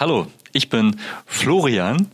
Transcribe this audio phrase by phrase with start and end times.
[0.00, 2.08] Hallo, ich bin Florian.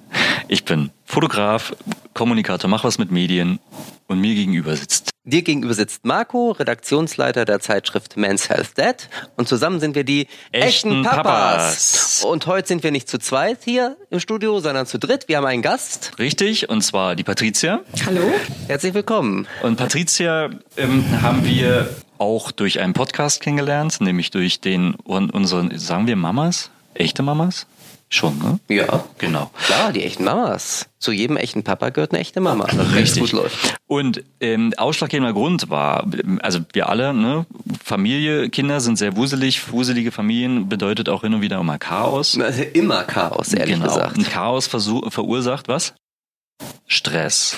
[0.48, 1.72] Ich bin Fotograf,
[2.14, 3.60] Kommunikator, mach was mit Medien
[4.08, 5.10] und mir gegenüber sitzt.
[5.22, 9.08] Dir gegenüber sitzt Marco, Redaktionsleiter der Zeitschrift Men's Health Dad.
[9.36, 11.22] Und zusammen sind wir die Echten echten, Papas.
[11.22, 12.24] Papas.
[12.24, 15.28] Und heute sind wir nicht zu zweit hier im Studio, sondern zu dritt.
[15.28, 16.10] Wir haben einen Gast.
[16.18, 17.82] Richtig, und zwar die Patricia.
[18.04, 18.32] Hallo?
[18.66, 19.46] Herzlich willkommen.
[19.62, 21.88] Und Patricia ähm, haben wir
[22.18, 26.70] auch durch einen Podcast kennengelernt, nämlich durch den un- unseren, sagen wir Mamas?
[26.94, 27.66] Echte Mamas?
[28.08, 28.60] Schon, ne?
[28.68, 29.04] Ja.
[29.18, 29.50] Genau.
[29.64, 30.88] Klar, die echten Mamas.
[30.98, 32.64] Zu jedem echten Papa gehört eine echte Mama.
[32.94, 33.20] Richtig.
[33.20, 33.76] gut läuft.
[33.86, 36.06] Und ähm, ausschlaggebender Grund war,
[36.40, 37.46] also wir alle, ne,
[37.82, 39.72] Familie, Kinder sind sehr wuselig.
[39.72, 42.38] Wuselige Familien bedeutet auch hin und wieder mal Chaos.
[42.38, 43.86] Also immer Chaos, ehrlich genau.
[43.86, 44.16] gesagt.
[44.16, 45.94] Ein Chaos verursacht was?
[46.88, 47.56] Stress.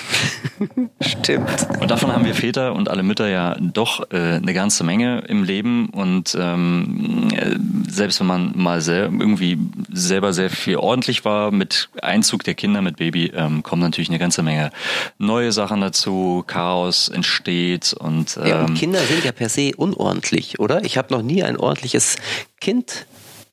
[1.01, 1.67] Stimmt.
[1.79, 5.43] Und davon haben wir Väter und alle Mütter ja doch äh, eine ganze Menge im
[5.43, 5.89] Leben.
[5.89, 7.55] Und ähm, äh,
[7.87, 9.59] selbst wenn man mal sehr, irgendwie
[9.91, 14.17] selber sehr viel ordentlich war, mit Einzug der Kinder, mit Baby, ähm, kommen natürlich eine
[14.17, 14.71] ganze Menge
[15.19, 16.43] neue Sachen dazu.
[16.47, 20.83] Chaos entsteht und, ähm, Ja, und Kinder sind ja per se unordentlich, oder?
[20.83, 22.15] Ich habe noch nie ein ordentliches
[22.59, 23.05] Kind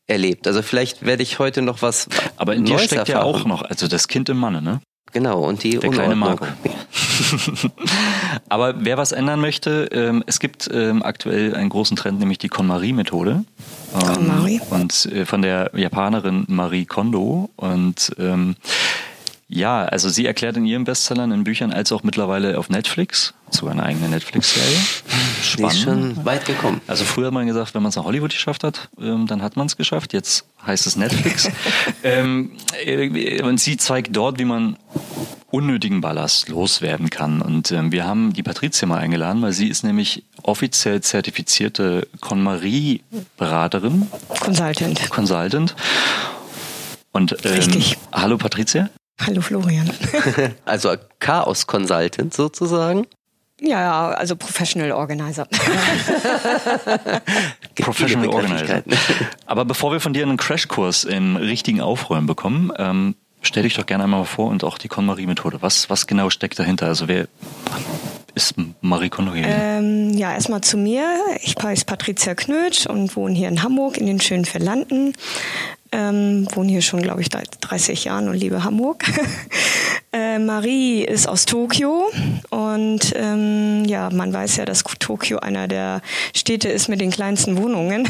[0.06, 0.47] erlebt.
[0.47, 3.34] Also vielleicht werde ich heute noch was aber in dir Neues steckt ja erfahren.
[3.34, 4.81] auch noch, also das Kind im Manne, ne?
[5.12, 6.49] Genau, und die Der kleine Unordnung.
[6.49, 6.69] Marco.
[8.49, 12.49] Aber wer was ändern möchte, ähm, es gibt ähm, aktuell einen großen Trend, nämlich die
[12.49, 13.45] KonMari-Methode.
[13.95, 14.61] Ähm, KonMari.
[14.71, 17.51] Und äh, von der Japanerin Marie Kondo.
[17.57, 18.57] Und ähm,
[19.49, 23.69] ja, also sie erklärt in ihren Bestsellern, in Büchern, als auch mittlerweile auf Netflix, zu
[23.69, 24.79] einer eigenen Netflix-Serie.
[25.57, 26.81] Die ist schon weit gekommen.
[26.89, 29.57] Also früher hat man gesagt, wenn man es nach Hollywood geschafft hat, ähm, dann hat
[29.57, 30.13] man es geschafft.
[30.13, 31.49] Jetzt heißt es Netflix.
[32.03, 32.53] ähm,
[32.85, 34.77] äh, und sie zeigt dort, wie man
[35.53, 37.41] unnötigen Ballast loswerden kann.
[37.41, 44.11] Und ähm, wir haben die Patricia mal eingeladen, weil sie ist nämlich offiziell zertifizierte KonMari-Beraterin,
[44.41, 45.09] Consultant.
[45.09, 45.77] Consultant.
[47.12, 47.97] Und ähm, Richtig.
[48.12, 48.91] hallo Patricia.
[49.21, 49.91] Hallo Florian.
[50.65, 53.06] Also Chaos Consultant sozusagen.
[53.60, 55.47] ja, ja, also Professional Organizer.
[57.76, 58.82] Professional Organizer.
[59.47, 63.87] Aber bevor wir von dir einen Crashkurs im richtigen Aufräumen bekommen, ähm, stell dich doch
[63.87, 65.62] gerne einmal vor und auch die KonMari-Methode.
[65.62, 66.87] Was, was genau steckt dahinter?
[66.87, 67.28] Also wer
[68.34, 69.49] ist Marie Kondo gewesen?
[69.50, 71.09] ähm, ja, erstmal zu mir.
[71.41, 75.15] Ich heiße Patricia Knötsch und wohne hier in Hamburg in den schönen Verlanden.
[75.97, 79.03] Ähm, wohne hier schon, glaube ich, seit 30 Jahren und liebe Hamburg.
[80.12, 82.11] äh, Marie ist aus Tokio
[82.51, 86.03] und ähm, ja, man weiß ja, dass Tokio einer der
[86.35, 88.06] Städte ist mit den kleinsten Wohnungen.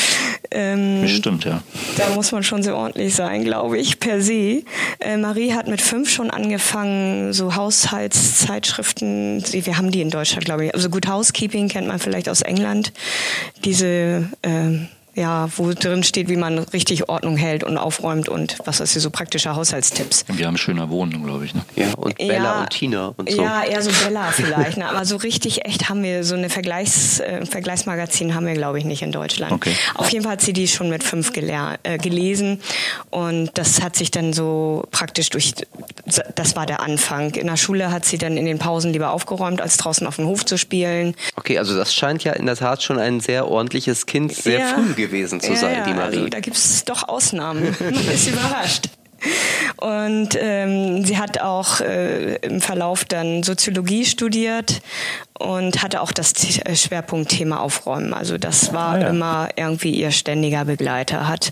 [0.50, 1.62] ähm, Stimmt, ja.
[1.98, 4.62] Da muss man schon sehr ordentlich sein, glaube ich, per se.
[5.00, 10.64] Äh, Marie hat mit fünf schon angefangen, so Haushaltszeitschriften, wir haben die in Deutschland, glaube
[10.64, 10.74] ich.
[10.74, 12.94] Also Good Housekeeping kennt man vielleicht aus England.
[13.62, 18.80] Diese, ähm, ja, wo drin steht, wie man richtig Ordnung hält und aufräumt und was
[18.80, 20.26] ist hier so praktische Haushaltstipps.
[20.28, 21.54] Wir haben schöner Wohnung, glaube ich.
[21.54, 21.62] Ne?
[21.74, 23.40] Ja, und Bella Ja, und Tina und so.
[23.42, 24.76] Ja, eher so Bella vielleicht.
[24.76, 24.86] Ne?
[24.86, 28.84] Aber so richtig echt haben wir so eine Vergleichs, äh, Vergleichsmagazin haben wir, glaube ich,
[28.84, 29.52] nicht in Deutschland.
[29.52, 29.72] Okay.
[29.94, 32.60] Auf jeden Fall hat sie die schon mit fünf äh, gelesen
[33.08, 35.54] und das hat sich dann so praktisch durch,
[36.34, 37.30] das war der Anfang.
[37.36, 40.26] In der Schule hat sie dann in den Pausen lieber aufgeräumt, als draußen auf dem
[40.26, 41.14] Hof zu spielen.
[41.36, 44.66] Okay, also das scheint ja in der Tat schon ein sehr ordentliches Kind sehr Ja.
[44.74, 45.05] früh gewesen
[45.40, 46.16] zu Ja, sein, die Marie.
[46.16, 47.64] Also, da gibt es doch Ausnahmen.
[48.12, 48.88] Ist überrascht.
[49.76, 54.80] Und ähm, sie hat auch äh, im Verlauf dann Soziologie studiert
[55.38, 56.32] und hatte auch das
[56.64, 58.14] äh, Schwerpunktthema Aufräumen.
[58.14, 59.08] Also das war Ah, ja.
[59.08, 61.28] immer irgendwie ihr ständiger Begleiter.
[61.28, 61.50] Hat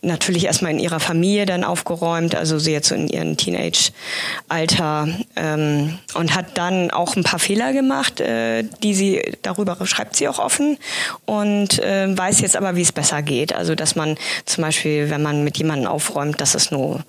[0.00, 5.98] natürlich erstmal in ihrer Familie dann aufgeräumt, also sie jetzt so in ihrem Teenage-Alter ähm,
[6.14, 10.38] und hat dann auch ein paar Fehler gemacht, äh, die sie darüber schreibt sie auch
[10.38, 10.78] offen
[11.26, 13.54] und äh, weiß jetzt aber, wie es besser geht.
[13.54, 17.00] Also dass man zum Beispiel, wenn man mit jemandem aufräumt, dass es nur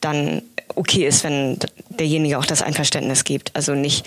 [0.00, 0.42] dann
[0.74, 1.58] okay ist, wenn
[1.90, 3.54] derjenige auch das Einverständnis gibt.
[3.54, 4.06] Also nicht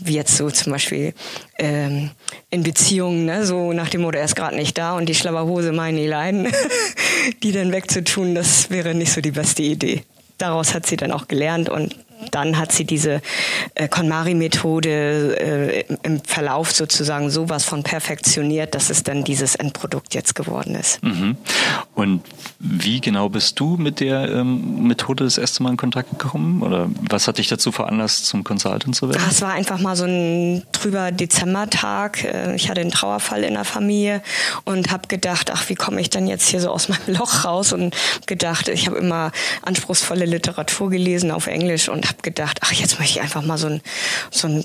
[0.00, 1.14] wie jetzt so zum Beispiel
[1.58, 2.10] ähm,
[2.50, 5.72] in Beziehungen, ne, so nach dem Motto, er ist gerade nicht da und die Schlabberhose
[5.72, 6.48] meine die leiden,
[7.42, 10.02] die dann wegzutun, das wäre nicht so die beste Idee.
[10.38, 11.96] Daraus hat sie dann auch gelernt und
[12.30, 13.20] dann hat sie diese
[13.74, 20.34] äh, KonMari-Methode äh, im- Verlauf sozusagen sowas von perfektioniert, dass es dann dieses Endprodukt jetzt
[20.34, 21.02] geworden ist.
[21.02, 21.36] Mhm.
[21.94, 22.22] Und
[22.58, 26.62] wie genau bist du mit der ähm, Methode das erste Mal in Kontakt gekommen?
[26.62, 29.22] Oder was hat dich dazu veranlasst, zum Consultant zu werden?
[29.24, 32.24] Ah, es war einfach mal so ein trüber Dezembertag.
[32.24, 34.22] Äh, Ich hatte einen Trauerfall in der Familie
[34.64, 37.72] und habe gedacht, ach, wie komme ich denn jetzt hier so aus meinem Loch raus?
[37.72, 37.94] Und
[38.26, 39.30] gedacht, ich habe immer
[39.62, 43.68] anspruchsvolle Literatur gelesen auf Englisch und habe gedacht, ach, jetzt möchte ich einfach mal so
[43.68, 43.80] ein,
[44.30, 44.64] so ein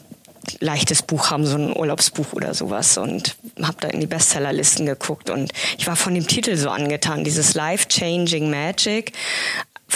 [0.59, 5.29] leichtes Buch haben, so ein Urlaubsbuch oder sowas und habe da in die Bestsellerlisten geguckt
[5.29, 9.13] und ich war von dem Titel so angetan, dieses Life-Changing Magic.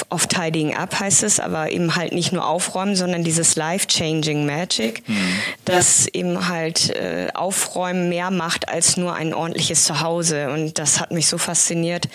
[0.10, 5.08] Auf Tidying Up heißt es, aber eben halt nicht nur aufräumen, sondern dieses Life-Changing Magic,
[5.08, 5.40] mhm.
[5.66, 10.50] das eben halt äh, Aufräumen mehr macht als nur ein ordentliches Zuhause.
[10.50, 12.08] Und das hat mich so fasziniert.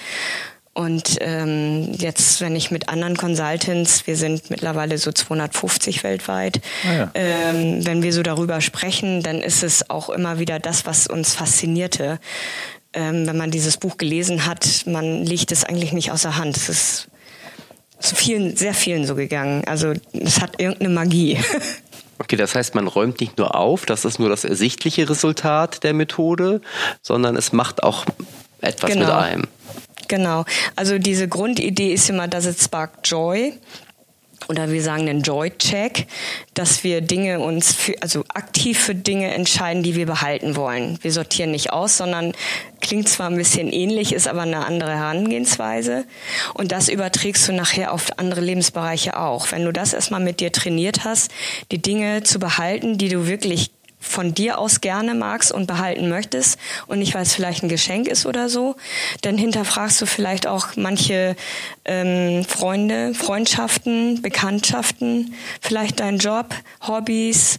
[0.79, 6.93] Und ähm, jetzt, wenn ich mit anderen Consultants, wir sind mittlerweile so 250 weltweit, ah
[6.93, 7.11] ja.
[7.15, 11.35] ähm, wenn wir so darüber sprechen, dann ist es auch immer wieder das, was uns
[11.35, 12.21] faszinierte.
[12.93, 16.57] Ähm, wenn man dieses Buch gelesen hat, man legt es eigentlich nicht außer Hand.
[16.57, 17.09] Es ist
[17.99, 19.65] zu vielen, sehr vielen so gegangen.
[19.67, 21.39] Also es hat irgendeine Magie.
[22.21, 25.95] Okay, das heißt, man räumt nicht nur auf, das ist nur das ersichtliche Resultat der
[25.95, 26.61] Methode,
[27.01, 28.07] sondern es macht auch
[28.61, 29.07] etwas genau.
[29.07, 29.45] mit einem.
[30.09, 30.45] Genau.
[30.75, 33.53] Also diese Grundidee ist immer, dass es sparkt Joy
[34.49, 36.07] oder wir sagen den Joy-Check,
[36.55, 40.99] dass wir Dinge uns für, also aktiv für Dinge entscheiden, die wir behalten wollen.
[41.03, 42.33] Wir sortieren nicht aus, sondern
[42.81, 46.05] klingt zwar ein bisschen ähnlich, ist aber eine andere Herangehensweise.
[46.55, 49.53] Und das überträgst du nachher auf andere Lebensbereiche auch.
[49.53, 51.31] Wenn du das erstmal mit dir trainiert hast,
[51.71, 53.71] die Dinge zu behalten, die du wirklich
[54.01, 58.09] von dir aus gerne magst und behalten möchtest und nicht, weil es vielleicht ein Geschenk
[58.09, 58.77] ist oder so,
[59.23, 61.37] dann hinterfragst du vielleicht auch manche
[61.85, 66.55] ähm, Freunde, Freundschaften, Bekanntschaften, vielleicht deinen Job,
[66.87, 67.59] Hobbys,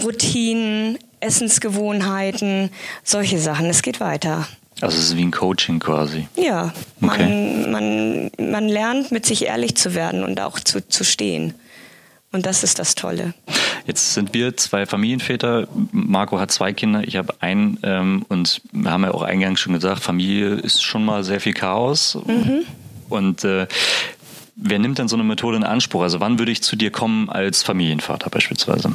[0.00, 2.70] Routinen, Essensgewohnheiten,
[3.04, 3.66] solche Sachen.
[3.66, 4.46] Es geht weiter.
[4.80, 6.26] Also es ist wie ein Coaching quasi.
[6.36, 7.66] Ja, man, okay.
[7.68, 11.54] man, man lernt mit sich ehrlich zu werden und auch zu, zu stehen.
[12.32, 13.34] Und das ist das Tolle.
[13.86, 15.66] Jetzt sind wir zwei Familienväter.
[15.90, 17.78] Marco hat zwei Kinder, ich habe einen.
[17.82, 21.54] Ähm, und wir haben ja auch eingangs schon gesagt, Familie ist schon mal sehr viel
[21.54, 22.16] Chaos.
[22.26, 22.62] Mhm.
[23.08, 23.66] Und äh,
[24.54, 26.02] wer nimmt dann so eine Methode in Anspruch?
[26.02, 28.92] Also wann würde ich zu dir kommen als Familienvater beispielsweise?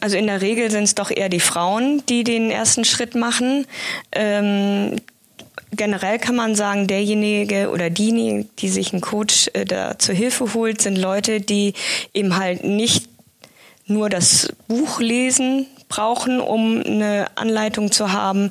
[0.00, 3.66] Also in der Regel sind es doch eher die Frauen, die den ersten Schritt machen.
[4.10, 4.96] Ähm,
[5.76, 10.54] generell kann man sagen, derjenige oder diejenige, die sich einen Coach äh, da zur Hilfe
[10.54, 11.74] holt, sind Leute, die
[12.12, 13.08] eben halt nicht
[13.86, 18.50] nur das Buch lesen brauchen, um eine Anleitung zu haben,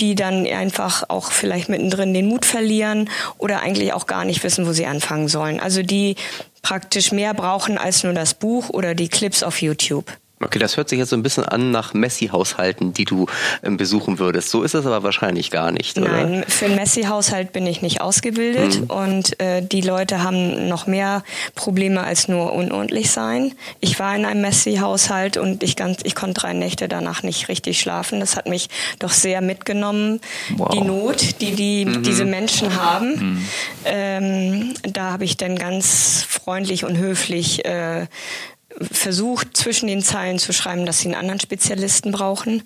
[0.00, 4.66] die dann einfach auch vielleicht mittendrin den Mut verlieren oder eigentlich auch gar nicht wissen,
[4.66, 5.60] wo sie anfangen sollen.
[5.60, 6.16] Also die
[6.62, 10.06] praktisch mehr brauchen als nur das Buch oder die Clips auf YouTube.
[10.44, 13.26] Okay, das hört sich jetzt so ein bisschen an nach Messi-Haushalten, die du
[13.62, 14.50] ähm, besuchen würdest.
[14.50, 16.08] So ist es aber wahrscheinlich gar nicht, oder?
[16.08, 18.86] Nein, für einen Messi-Haushalt bin ich nicht ausgebildet mhm.
[18.86, 21.24] und äh, die Leute haben noch mehr
[21.54, 23.52] Probleme als nur unordentlich sein.
[23.80, 27.80] Ich war in einem Messi-Haushalt und ich, ganz, ich konnte drei Nächte danach nicht richtig
[27.80, 28.20] schlafen.
[28.20, 28.68] Das hat mich
[28.98, 30.20] doch sehr mitgenommen.
[30.56, 30.68] Wow.
[30.70, 32.02] Die Not, die, die mhm.
[32.02, 33.48] diese Menschen haben, mhm.
[33.84, 38.06] ähm, da habe ich dann ganz freundlich und höflich äh,
[38.80, 42.62] versucht, zwischen den Zeilen zu schreiben, dass sie einen anderen Spezialisten brauchen.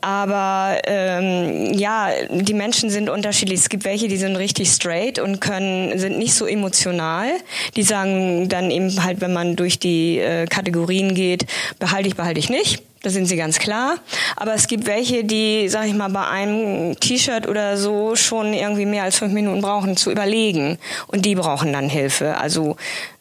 [0.00, 3.60] Aber ähm, ja, die Menschen sind unterschiedlich.
[3.60, 7.28] Es gibt welche, die sind richtig straight und können sind nicht so emotional.
[7.76, 11.46] Die sagen dann eben halt, wenn man durch die äh, Kategorien geht,
[11.78, 12.82] behalte ich, behalte ich nicht.
[13.02, 13.96] Da sind sie ganz klar.
[14.36, 18.86] Aber es gibt welche, die, sag ich mal, bei einem T-Shirt oder so schon irgendwie
[18.86, 20.78] mehr als fünf Minuten brauchen zu überlegen.
[21.06, 22.36] Und die brauchen dann Hilfe.
[22.38, 22.76] Also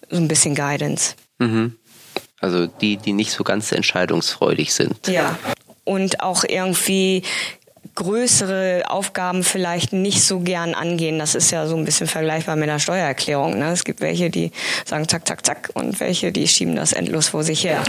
[0.10, 1.16] so ein bisschen Guidance.
[1.40, 1.76] Mhm.
[2.46, 5.08] Also die, die nicht so ganz entscheidungsfreudig sind.
[5.08, 5.36] Ja.
[5.84, 7.24] Und auch irgendwie
[7.96, 11.18] größere Aufgaben vielleicht nicht so gern angehen.
[11.18, 13.58] Das ist ja so ein bisschen vergleichbar mit der Steuererklärung.
[13.58, 13.72] Ne?
[13.72, 14.52] Es gibt welche, die
[14.86, 17.84] sagen zack, zack, zack und welche, die schieben das endlos vor sich her.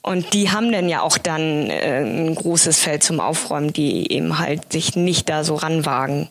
[0.00, 4.38] Und die haben dann ja auch dann äh, ein großes Feld zum Aufräumen, die eben
[4.38, 6.30] halt sich nicht da so ranwagen.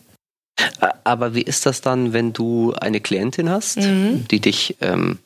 [1.04, 4.26] Aber wie ist das dann, wenn du eine Klientin hast, mhm.
[4.28, 5.20] die dich ähm,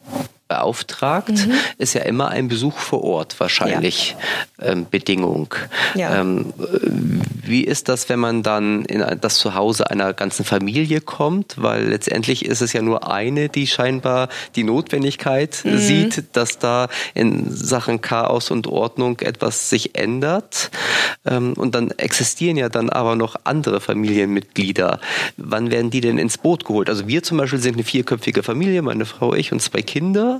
[0.48, 1.52] beauftragt, mhm.
[1.78, 4.14] ist ja immer ein Besuch vor Ort wahrscheinlich
[4.60, 4.72] ja.
[4.72, 5.54] ähm, Bedingung.
[5.94, 6.20] Ja.
[6.20, 6.52] Ähm,
[7.46, 11.54] wie ist das, wenn man dann in das Zuhause einer ganzen Familie kommt?
[11.56, 15.78] Weil letztendlich ist es ja nur eine, die scheinbar die Notwendigkeit mhm.
[15.78, 20.70] sieht, dass da in Sachen Chaos und Ordnung etwas sich ändert.
[21.24, 25.00] Ähm, und dann existieren ja dann aber noch andere Familienmitglieder.
[25.36, 26.88] Wann werden die denn ins Boot geholt?
[26.90, 30.33] Also wir zum Beispiel sind eine vierköpfige Familie, meine Frau, ich und zwei Kinder.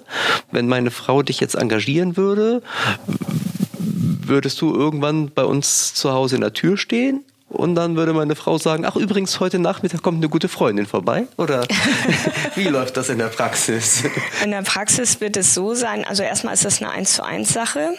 [0.51, 2.63] Wenn meine Frau dich jetzt engagieren würde,
[3.79, 7.25] würdest du irgendwann bei uns zu Hause in der Tür stehen?
[7.49, 11.27] Und dann würde meine Frau sagen, ach übrigens, heute Nachmittag kommt eine gute Freundin vorbei?
[11.37, 11.65] Oder
[12.57, 14.03] wie läuft das in der Praxis?
[14.43, 17.53] In der Praxis wird es so sein, also erstmal ist das eine 1 zu 1
[17.53, 17.91] Sache.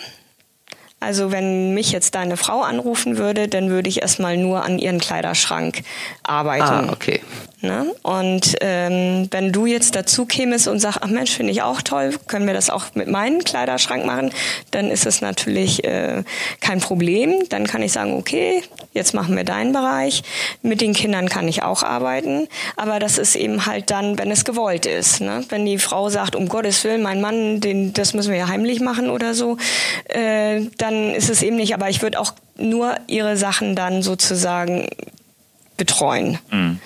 [0.99, 4.99] Also wenn mich jetzt deine Frau anrufen würde, dann würde ich erstmal nur an ihren
[4.99, 5.83] Kleiderschrank
[6.23, 6.63] arbeiten.
[6.63, 7.21] Ah, okay.
[7.65, 7.95] Ne?
[8.03, 12.15] Und ähm, wenn du jetzt dazu kämest und sagst, ach Mensch, finde ich auch toll,
[12.27, 14.31] können wir das auch mit meinem Kleiderschrank machen,
[14.71, 16.23] dann ist es natürlich äh,
[16.61, 17.49] kein Problem.
[17.49, 18.61] Dann kann ich sagen, okay,
[18.93, 20.23] jetzt machen wir deinen Bereich.
[20.61, 24.45] Mit den Kindern kann ich auch arbeiten, aber das ist eben halt dann, wenn es
[24.45, 25.21] gewollt ist.
[25.21, 25.43] Ne?
[25.49, 28.79] Wenn die Frau sagt, um Gottes Willen, mein Mann, den, das müssen wir ja heimlich
[28.79, 29.57] machen oder so,
[30.05, 31.73] äh, dann ist es eben nicht.
[31.73, 34.87] Aber ich würde auch nur ihre Sachen dann sozusagen
[35.77, 36.39] betreuen.
[36.51, 36.79] Mhm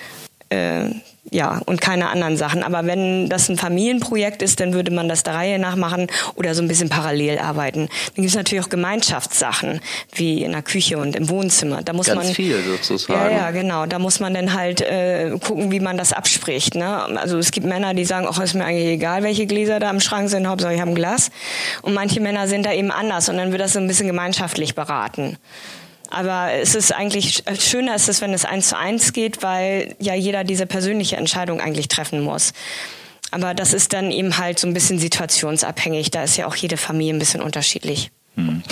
[0.50, 0.90] äh,
[1.30, 2.62] ja, und keine anderen Sachen.
[2.62, 6.54] Aber wenn das ein Familienprojekt ist, dann würde man das der Reihe nach machen oder
[6.54, 7.88] so ein bisschen parallel arbeiten.
[7.88, 9.80] Dann gibt es natürlich auch Gemeinschaftssachen,
[10.14, 11.82] wie in der Küche und im Wohnzimmer.
[11.82, 13.30] Da muss Ganz man, viel sozusagen.
[13.30, 13.86] Ja, ja, genau.
[13.86, 16.74] Da muss man dann halt äh, gucken, wie man das abspricht.
[16.74, 17.18] Ne?
[17.18, 20.00] Also es gibt Männer, die sagen, ach, ist mir eigentlich egal, welche Gläser da im
[20.00, 21.30] Schrank sind, Hauptsache ich habe ein Glas.
[21.82, 24.74] Und manche Männer sind da eben anders und dann wird das so ein bisschen gemeinschaftlich
[24.74, 25.36] beraten.
[26.10, 30.14] Aber es ist eigentlich schöner ist es, wenn es eins zu eins geht, weil ja
[30.14, 32.52] jeder diese persönliche Entscheidung eigentlich treffen muss.
[33.30, 36.10] Aber das ist dann eben halt so ein bisschen situationsabhängig.
[36.10, 38.10] Da ist ja auch jede Familie ein bisschen unterschiedlich.
[38.36, 38.62] Hm.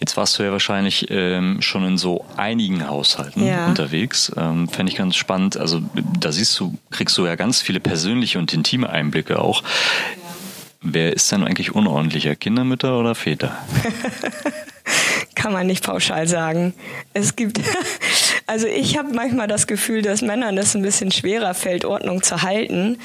[0.00, 3.66] Jetzt warst du ja wahrscheinlich ähm, schon in so einigen Haushalten ja.
[3.66, 4.30] unterwegs.
[4.36, 5.56] Ähm, Fände ich ganz spannend.
[5.56, 5.82] Also
[6.18, 9.62] da siehst du, kriegst du ja ganz viele persönliche und intime Einblicke auch.
[9.62, 9.68] Ja.
[10.82, 13.56] Wer ist denn eigentlich unordentlicher, Kindermütter oder Väter?
[15.44, 16.72] kann man nicht pauschal sagen.
[17.12, 17.60] Es gibt,
[18.46, 22.40] also ich habe manchmal das Gefühl, dass Männern das ein bisschen schwerer fällt, Ordnung zu
[22.40, 22.96] halten.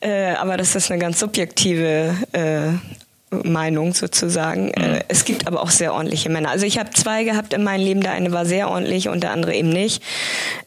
[0.00, 3.03] Äh, aber das ist eine ganz subjektive äh,
[3.44, 4.66] Meinung sozusagen.
[4.66, 5.00] Mhm.
[5.08, 6.50] Es gibt aber auch sehr ordentliche Männer.
[6.50, 9.32] Also ich habe zwei gehabt in meinem Leben, der eine war sehr ordentlich und der
[9.32, 10.02] andere eben nicht.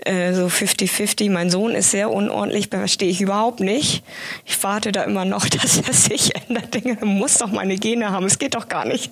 [0.05, 1.31] Äh, so 50-50.
[1.31, 4.03] Mein Sohn ist sehr unordentlich, verstehe ich überhaupt nicht.
[4.45, 6.73] Ich warte da immer noch, dass er sich ändert.
[6.73, 9.11] Denke, muss doch meine Gene haben, es geht doch gar nicht.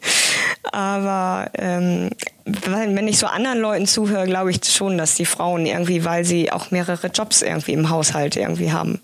[0.72, 2.10] Aber ähm,
[2.46, 6.52] wenn ich so anderen Leuten zuhöre, glaube ich schon, dass die Frauen irgendwie, weil sie
[6.52, 9.02] auch mehrere Jobs irgendwie im Haushalt irgendwie haben,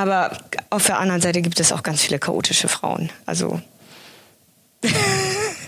[0.00, 0.38] aber
[0.70, 3.10] auf der anderen Seite gibt es auch ganz viele chaotische Frauen.
[3.26, 3.60] Also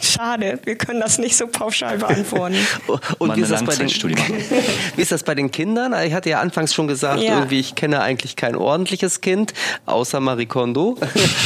[0.00, 2.56] schade, wir können das nicht so pauschal beantworten.
[3.18, 3.88] Und wie ist, das bei den,
[4.96, 5.94] wie ist das bei den Kindern?
[6.04, 7.34] Ich hatte ja anfangs schon gesagt, ja.
[7.34, 9.52] irgendwie ich kenne eigentlich kein ordentliches Kind,
[9.84, 10.96] außer Marie Kondo,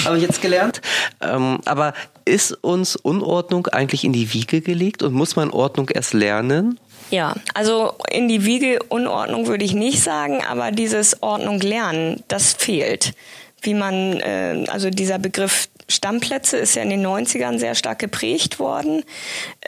[0.04, 0.80] habe ich jetzt gelernt.
[1.20, 1.92] Ähm, aber
[2.24, 6.78] ist uns Unordnung eigentlich in die Wiege gelegt und muss man Ordnung erst lernen?
[7.10, 12.52] Ja, also in die Wiege Unordnung würde ich nicht sagen, aber dieses Ordnung lernen, das
[12.52, 13.14] fehlt.
[13.62, 18.58] Wie man, äh, also dieser Begriff Stammplätze ist ja in den 90ern sehr stark geprägt
[18.58, 19.04] worden,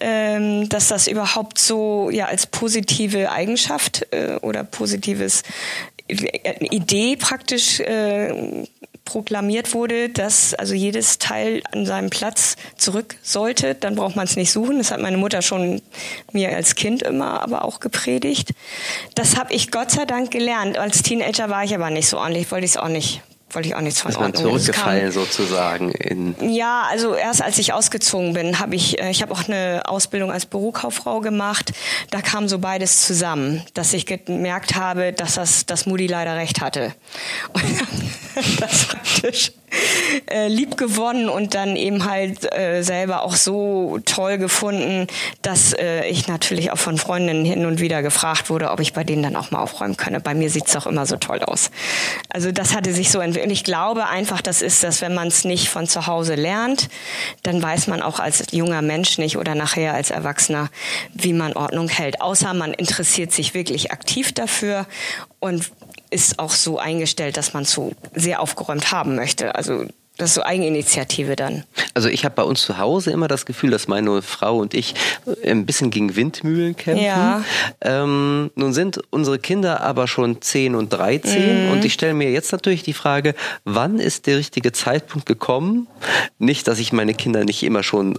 [0.01, 5.43] ähm, dass das überhaupt so ja als positive Eigenschaft äh, oder positives
[6.09, 8.67] äh, Idee praktisch äh,
[9.09, 14.37] proklamiert wurde, dass also jedes Teil an seinem Platz zurück sollte, dann braucht man es
[14.37, 14.77] nicht suchen.
[14.77, 15.81] Das hat meine Mutter schon
[16.33, 18.51] mir als Kind immer aber auch gepredigt.
[19.15, 20.77] Das habe ich Gott sei Dank gelernt.
[20.77, 23.75] Als Teenager war ich aber nicht so ordentlich, wollte ich es auch nicht wollte ich
[23.75, 28.59] auch nichts von Ist man zurückgefallen sozusagen in Ja, also erst als ich ausgezogen bin,
[28.59, 31.73] habe ich äh, ich habe auch eine Ausbildung als Bürokauffrau gemacht.
[32.11, 36.61] Da kam so beides zusammen, dass ich gemerkt habe, dass das dass Moody leider recht
[36.61, 36.95] hatte.
[37.53, 39.53] Und das praktisch
[40.31, 45.07] äh, lieb gewonnen und dann eben halt äh, selber auch so toll gefunden,
[45.43, 49.05] dass äh, ich natürlich auch von Freundinnen hin und wieder gefragt wurde, ob ich bei
[49.05, 50.21] denen dann auch mal aufräumen könne.
[50.21, 51.71] Bei mir sieht's auch immer so toll aus.
[52.29, 53.53] Also das hatte sich so entwickelt.
[53.53, 56.89] Ich glaube einfach, das ist das, wenn man es nicht von zu Hause lernt,
[57.43, 60.71] dann weiß man auch als junger Mensch nicht oder nachher als Erwachsener,
[61.15, 62.21] wie man Ordnung hält.
[62.21, 64.87] Außer man interessiert sich wirklich aktiv dafür
[65.41, 65.71] und
[66.11, 69.55] ist auch so eingestellt, dass man so sehr aufgeräumt haben möchte.
[69.55, 69.87] Also
[70.19, 71.63] das ist so Eigeninitiative dann.
[71.95, 74.95] Also ich habe bei uns zu Hause immer das Gefühl, dass meine Frau und ich
[75.45, 77.05] äh, ein bisschen gegen Windmühlen kämpfen.
[77.05, 77.45] Ja.
[77.81, 81.71] Ähm, nun sind unsere Kinder aber schon 10 und 13 mhm.
[81.71, 85.87] und ich stelle mir jetzt natürlich die Frage, wann ist der richtige Zeitpunkt gekommen?
[86.41, 88.19] Nicht, dass ich meine Kinder nicht immer schon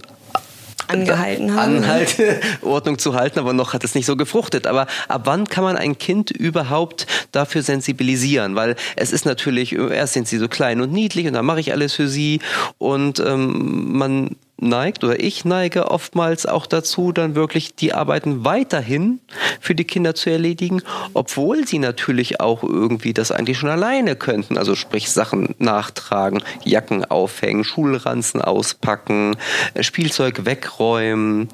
[0.92, 1.76] angehalten haben.
[1.76, 4.66] Anhalte, Ordnung zu halten, aber noch hat es nicht so gefruchtet.
[4.66, 8.54] Aber ab wann kann man ein Kind überhaupt dafür sensibilisieren?
[8.54, 11.72] Weil es ist natürlich, erst sind sie so klein und niedlich und dann mache ich
[11.72, 12.40] alles für sie
[12.78, 19.20] und ähm, man neigt oder ich neige oftmals auch dazu, dann wirklich die Arbeiten weiterhin
[19.60, 20.82] für die Kinder zu erledigen,
[21.14, 24.58] obwohl sie natürlich auch irgendwie das eigentlich schon alleine könnten.
[24.58, 29.36] Also sprich Sachen nachtragen, Jacken aufhängen, Schulranzen auspacken,
[29.74, 31.48] äh, Spielzeug wegräumen.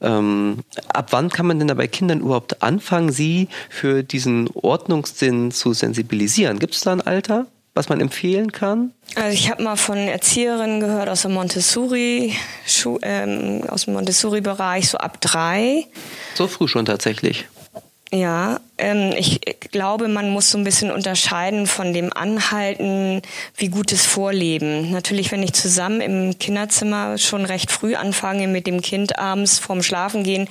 [0.00, 0.58] Ähm,
[0.88, 5.72] ab wann kann man denn da bei Kindern überhaupt anfangen, sie für diesen Ordnungssinn zu
[5.72, 6.58] sensibilisieren?
[6.58, 7.46] Gibt es da ein Alter?
[7.76, 8.92] Was man empfehlen kann?
[9.14, 12.34] Also ich habe mal von Erzieherinnen gehört aus dem Montessori,
[13.02, 15.86] ähm, aus dem Montessori-Bereich, so ab drei.
[16.34, 17.46] So früh schon tatsächlich.
[18.12, 19.40] Ja, ähm, ich
[19.72, 23.20] glaube, man muss so ein bisschen unterscheiden von dem Anhalten,
[23.56, 24.92] wie gutes Vorleben.
[24.92, 29.82] Natürlich, wenn ich zusammen im Kinderzimmer schon recht früh anfange, mit dem Kind abends vorm
[29.82, 30.48] Schlafengehen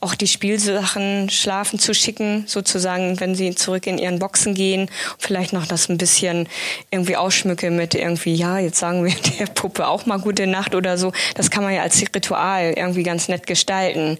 [0.00, 5.52] auch die Spielsachen schlafen zu schicken, sozusagen, wenn sie zurück in ihren Boxen gehen, vielleicht
[5.52, 6.48] noch das ein bisschen
[6.90, 10.98] irgendwie ausschmücke mit irgendwie, ja, jetzt sagen wir der Puppe auch mal gute Nacht oder
[10.98, 11.12] so.
[11.36, 14.18] Das kann man ja als Ritual irgendwie ganz nett gestalten.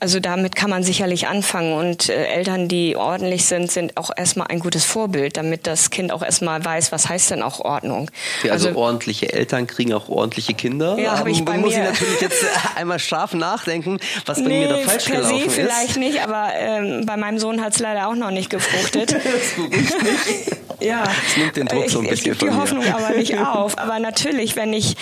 [0.00, 4.46] Also damit kann man sicherlich anfangen und äh, Eltern, die ordentlich sind, sind auch erstmal
[4.46, 8.10] ein gutes Vorbild, damit das Kind auch erstmal weiß, was heißt denn auch Ordnung.
[8.42, 10.98] Ja, also, also, ordentliche Eltern kriegen auch ordentliche Kinder.
[10.98, 11.82] Ja, habe ich bei muss mir.
[11.82, 12.44] ich natürlich jetzt
[12.76, 15.54] einmal scharf nachdenken, was bei nee, mir da falsch per gelaufen se ist.
[15.54, 19.12] vielleicht nicht, aber ähm, bei meinem Sohn hat es leider auch noch nicht gefruchtet.
[19.14, 19.22] das
[19.54, 20.56] beruhigt mich.
[20.80, 21.04] ja.
[21.04, 22.56] Das nimmt den Druck so ein bisschen von die.
[22.56, 23.76] Hoffnung aber nicht auf.
[23.78, 24.96] Aber natürlich, wenn ich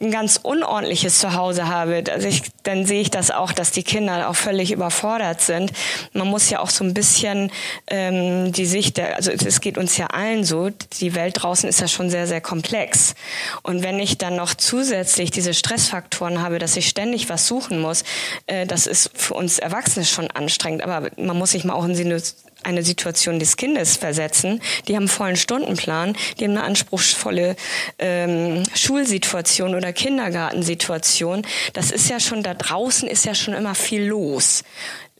[0.00, 4.01] ein ganz unordentliches Zuhause habe, also ich, dann sehe ich das auch, dass die Kinder
[4.08, 5.72] auch völlig überfordert sind.
[6.12, 7.50] Man muss ja auch so ein bisschen
[7.86, 11.80] ähm, die Sicht, der, also es geht uns ja allen so, die Welt draußen ist
[11.80, 13.14] ja schon sehr, sehr komplex.
[13.62, 18.04] Und wenn ich dann noch zusätzlich diese Stressfaktoren habe, dass ich ständig was suchen muss,
[18.46, 20.82] äh, das ist für uns Erwachsene schon anstrengend.
[20.82, 21.94] Aber man muss sich mal auch in
[22.64, 24.60] eine Situation des Kindes versetzen.
[24.88, 27.56] Die haben einen vollen Stundenplan, die haben eine anspruchsvolle
[27.98, 31.42] ähm, Schulsituation oder Kindergartensituation.
[31.72, 34.62] Das ist ja schon, da draußen ist ja schon immer viel los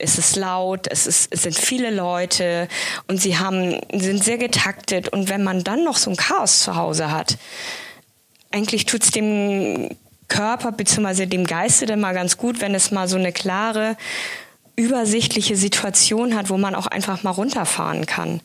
[0.02, 2.66] es ist laut, es, ist, es sind viele Leute
[3.06, 5.08] und sie haben, sind sehr getaktet.
[5.10, 7.38] Und wenn man dann noch so ein Chaos zu Hause hat,
[8.50, 9.90] eigentlich tut es dem
[10.28, 11.26] Körper bzw.
[11.26, 13.96] dem Geiste dann mal ganz gut, wenn es mal so eine klare
[14.76, 18.40] übersichtliche Situation hat, wo man auch einfach mal runterfahren kann.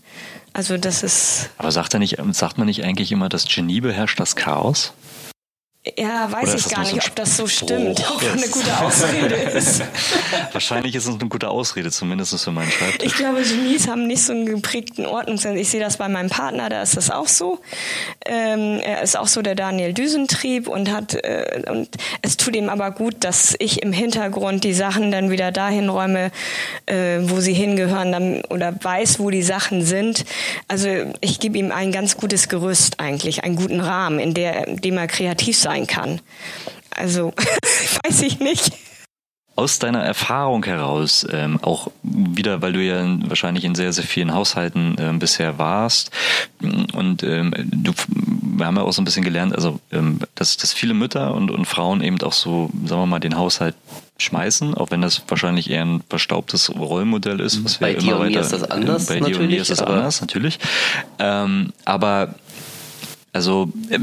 [0.53, 1.49] Also das ist.
[1.57, 4.93] Aber sagt, er nicht, sagt man nicht eigentlich immer, das Genie beherrscht das Chaos?
[5.97, 9.35] Ja, weiß ich gar nicht, ob das so stimmt, oh, ob das eine gute Ausrede
[9.57, 9.81] ist.
[10.51, 13.07] Wahrscheinlich ist es eine gute Ausrede, zumindest für meinen Schreibtisch.
[13.07, 15.55] Ich glaube, Genies haben nicht so einen geprägten Ordnungssinn.
[15.57, 17.59] Ich sehe das bei meinem Partner, da ist das auch so.
[18.25, 21.89] Ähm, er ist auch so der Daniel Düsentrieb und hat äh, und
[22.21, 26.31] es tut ihm aber gut, dass ich im Hintergrund die Sachen dann wieder dahin räume,
[26.85, 30.25] äh, wo sie hingehören dann, oder weiß, wo die Sachen sind.
[30.67, 30.87] Also
[31.21, 34.97] ich gebe ihm ein ganz gutes Gerüst eigentlich, einen guten Rahmen, in der, in dem
[34.97, 36.21] er kreativ sein sein kann.
[36.91, 37.33] Also,
[38.05, 38.71] weiß ich nicht.
[39.55, 44.31] Aus deiner Erfahrung heraus, ähm, auch wieder, weil du ja wahrscheinlich in sehr, sehr vielen
[44.31, 46.11] Haushalten ähm, bisher warst
[46.93, 50.73] und ähm, du, wir haben ja auch so ein bisschen gelernt, also ähm, dass, dass
[50.73, 53.73] viele Mütter und, und Frauen eben auch so, sagen wir mal, den Haushalt
[54.19, 57.63] schmeißen, auch wenn das wahrscheinlich eher ein verstaubtes Rollmodell ist.
[57.65, 59.07] Was bei wir dir immer und mir ist das anders.
[59.07, 60.59] Bei dir und mir ist das anders, natürlich.
[61.17, 62.35] Ähm, aber
[63.33, 63.99] also äh,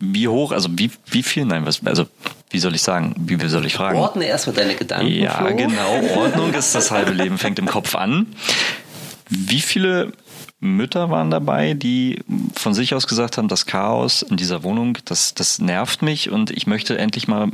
[0.00, 2.06] wie hoch, also wie, wie viel, nein, was, also
[2.48, 3.98] wie soll ich sagen, wie soll ich fragen?
[3.98, 5.12] Ordne erstmal deine Gedanken.
[5.12, 5.54] Ja, Flo.
[5.54, 6.00] genau.
[6.16, 8.26] Ordnung ist das halbe Leben, fängt im Kopf an.
[9.28, 10.12] Wie viele
[10.58, 12.22] Mütter waren dabei, die
[12.54, 16.50] von sich aus gesagt haben, das Chaos in dieser Wohnung, das, das nervt mich und
[16.50, 17.48] ich möchte endlich mal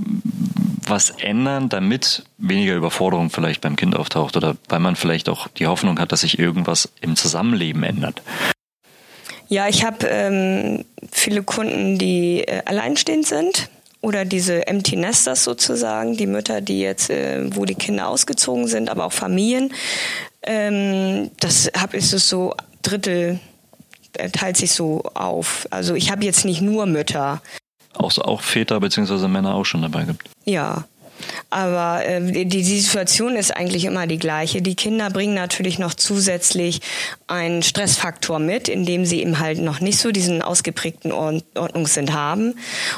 [0.86, 5.66] was ändern, damit weniger Überforderung vielleicht beim Kind auftaucht oder weil man vielleicht auch die
[5.66, 8.22] Hoffnung hat, dass sich irgendwas im Zusammenleben ändert.
[9.48, 13.68] Ja, ich habe ähm, viele Kunden, die äh, alleinstehend sind
[14.00, 18.88] oder diese Empty Nesters sozusagen, die Mütter, die jetzt, äh, wo die Kinder ausgezogen sind,
[18.88, 19.72] aber auch Familien.
[20.42, 23.40] Ähm, das habe ich so Drittel
[24.18, 25.66] äh, teilt sich so auf.
[25.70, 27.42] Also ich habe jetzt nicht nur Mütter.
[27.94, 29.28] Auch, auch Väter bzw.
[29.28, 30.28] Männer auch schon dabei gibt.
[30.44, 30.84] Ja,
[31.50, 34.62] aber äh, die, die Situation ist eigentlich immer die gleiche.
[34.62, 36.80] Die Kinder bringen natürlich noch zusätzlich
[37.28, 42.54] einen Stressfaktor mit, indem sie eben halt noch nicht so diesen ausgeprägten Ordnungssinn haben.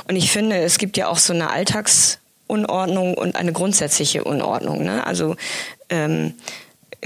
[0.09, 4.83] Und ich finde, es gibt ja auch so eine Alltagsunordnung und eine grundsätzliche Unordnung.
[4.83, 5.07] Ne?
[5.07, 5.37] Also
[5.91, 6.35] ähm,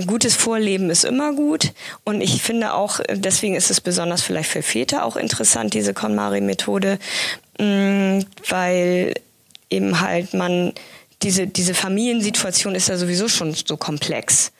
[0.07, 1.73] gutes Vorleben ist immer gut.
[2.05, 6.99] Und ich finde auch, deswegen ist es besonders vielleicht für Väter auch interessant, diese KonMari-Methode,
[7.59, 9.15] mm, weil
[9.71, 10.73] eben halt man
[11.23, 14.53] diese, diese Familiensituation ist ja sowieso schon so komplex.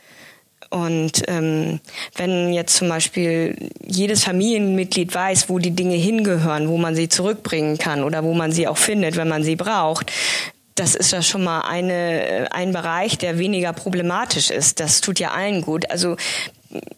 [0.71, 1.81] Und ähm,
[2.17, 7.77] wenn jetzt zum Beispiel jedes Familienmitglied weiß, wo die Dinge hingehören, wo man sie zurückbringen
[7.77, 10.11] kann oder wo man sie auch findet, wenn man sie braucht,
[10.75, 14.81] das ist ja schon mal eine, ein Bereich, der weniger problematisch ist.
[14.81, 15.91] Das tut ja allen gut.
[15.91, 16.17] Also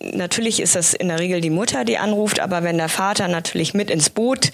[0.01, 3.75] natürlich ist das in der Regel die Mutter, die anruft, aber wenn der Vater natürlich
[3.75, 4.53] mit ins Boot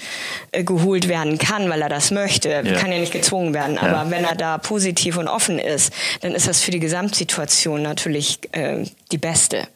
[0.52, 2.62] äh, geholt werden kann, weil er das möchte, ja.
[2.62, 3.82] kann ja nicht gezwungen werden, ja.
[3.82, 8.38] aber wenn er da positiv und offen ist, dann ist das für die Gesamtsituation natürlich
[8.52, 9.68] äh, die beste.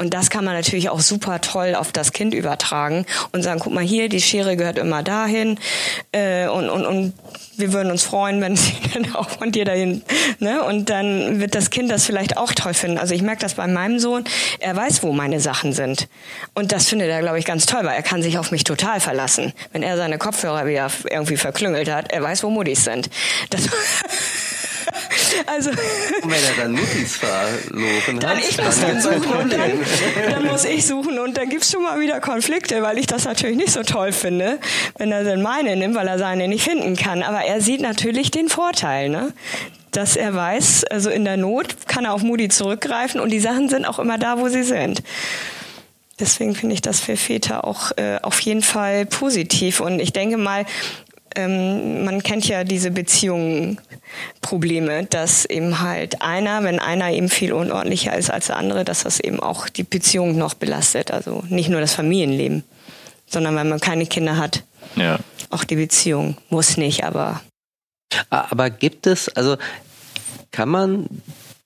[0.00, 3.74] Und das kann man natürlich auch super toll auf das Kind übertragen und sagen, guck
[3.74, 5.58] mal hier, die Schere gehört immer dahin
[6.12, 7.12] äh, und, und, und
[7.58, 10.00] wir würden uns freuen, wenn sie dann auch von dir dahin,
[10.38, 10.64] ne?
[10.64, 12.96] Und dann wird das Kind das vielleicht auch toll finden.
[12.96, 14.24] Also ich merke das bei meinem Sohn,
[14.58, 16.08] er weiß, wo meine Sachen sind.
[16.54, 19.00] Und das findet er, glaube ich, ganz toll, weil er kann sich auf mich total
[19.00, 19.52] verlassen.
[19.72, 23.10] Wenn er seine Kopfhörer wieder irgendwie verklüngelt hat, er weiß, wo Muttis sind.
[23.50, 23.62] Das
[25.46, 25.78] Also, und
[26.30, 29.50] wenn er dann Muttis verloren dann hat, ich muss dann, suchen.
[29.50, 33.06] Dann, dann, muss ich suchen und dann gibt es schon mal wieder Konflikte, weil ich
[33.06, 34.58] das natürlich nicht so toll finde,
[34.98, 37.22] wenn er dann meine nimmt, weil er seine nicht finden kann.
[37.22, 39.32] Aber er sieht natürlich den Vorteil, ne?
[39.90, 43.68] dass er weiß, also in der Not kann er auf Moody zurückgreifen und die Sachen
[43.68, 45.02] sind auch immer da, wo sie sind.
[46.20, 49.80] Deswegen finde ich das für Väter auch äh, auf jeden Fall positiv.
[49.80, 50.66] Und ich denke mal,
[51.36, 58.16] ähm, man kennt ja diese Beziehungsprobleme, dass eben halt einer, wenn einer eben viel unordentlicher
[58.16, 61.10] ist als der andere, dass das eben auch die Beziehung noch belastet.
[61.10, 62.64] Also nicht nur das Familienleben,
[63.26, 64.62] sondern wenn man keine Kinder hat.
[64.96, 65.18] Ja.
[65.50, 66.36] Auch die Beziehung.
[66.48, 67.40] Muss nicht, aber.
[68.28, 69.56] Aber gibt es, also
[70.50, 71.06] kann man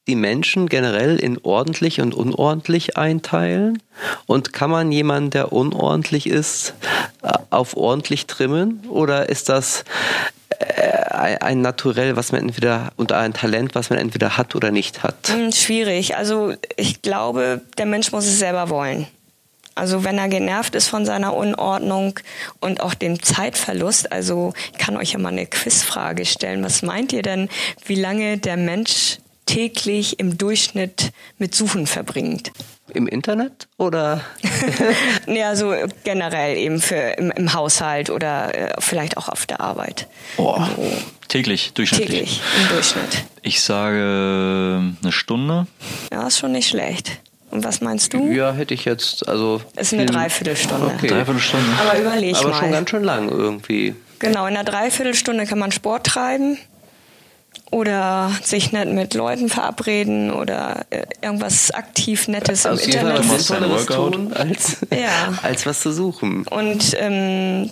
[0.07, 3.83] die Menschen generell in ordentlich und unordentlich einteilen?
[4.27, 6.75] Und kann man jemanden, der unordentlich ist,
[7.51, 8.85] auf ordentlich trimmen?
[8.89, 9.85] Oder ist das
[10.59, 15.03] äh, ein Naturell, was man entweder und ein Talent, was man entweder hat oder nicht
[15.03, 15.29] hat?
[15.29, 16.17] Hm, schwierig.
[16.17, 19.07] Also ich glaube, der Mensch muss es selber wollen.
[19.77, 22.21] Also wenn er genervt ist von seiner Unordnung
[22.61, 26.63] und auch dem Zeitverlust, also ich kann euch ja mal eine Quizfrage stellen.
[26.63, 27.49] Was meint ihr denn,
[27.85, 32.53] wie lange der Mensch täglich im Durchschnitt mit Suchen verbringt.
[32.93, 34.21] Im Internet oder?
[35.27, 40.07] ja, so generell eben für im, im Haushalt oder äh, vielleicht auch auf der Arbeit.
[40.37, 40.61] Oh,
[41.29, 42.19] täglich, durchschnittlich.
[42.19, 43.25] Täglich, im Durchschnitt.
[43.43, 45.67] Ich sage eine Stunde.
[46.13, 47.21] Ja, ist schon nicht schlecht.
[47.51, 48.33] Und was meinst du?
[48.33, 49.63] Ja, hätte ich jetzt, also.
[49.77, 50.87] Ist eine Dreiviertelstunde.
[50.87, 51.07] Okay.
[51.07, 51.67] Dreiviertelstunde.
[51.81, 52.53] Aber überleg Aber mal.
[52.53, 53.95] Aber schon ganz schön lang irgendwie.
[54.19, 56.59] Genau, in einer Dreiviertelstunde kann man Sport treiben
[57.71, 63.39] oder sich nicht mit Leuten verabreden oder äh, irgendwas aktiv Nettes also im Internet Fall
[63.41, 65.39] Sinnvolleres tun, als, ja.
[65.43, 66.47] als was zu suchen.
[66.47, 67.71] Und ähm,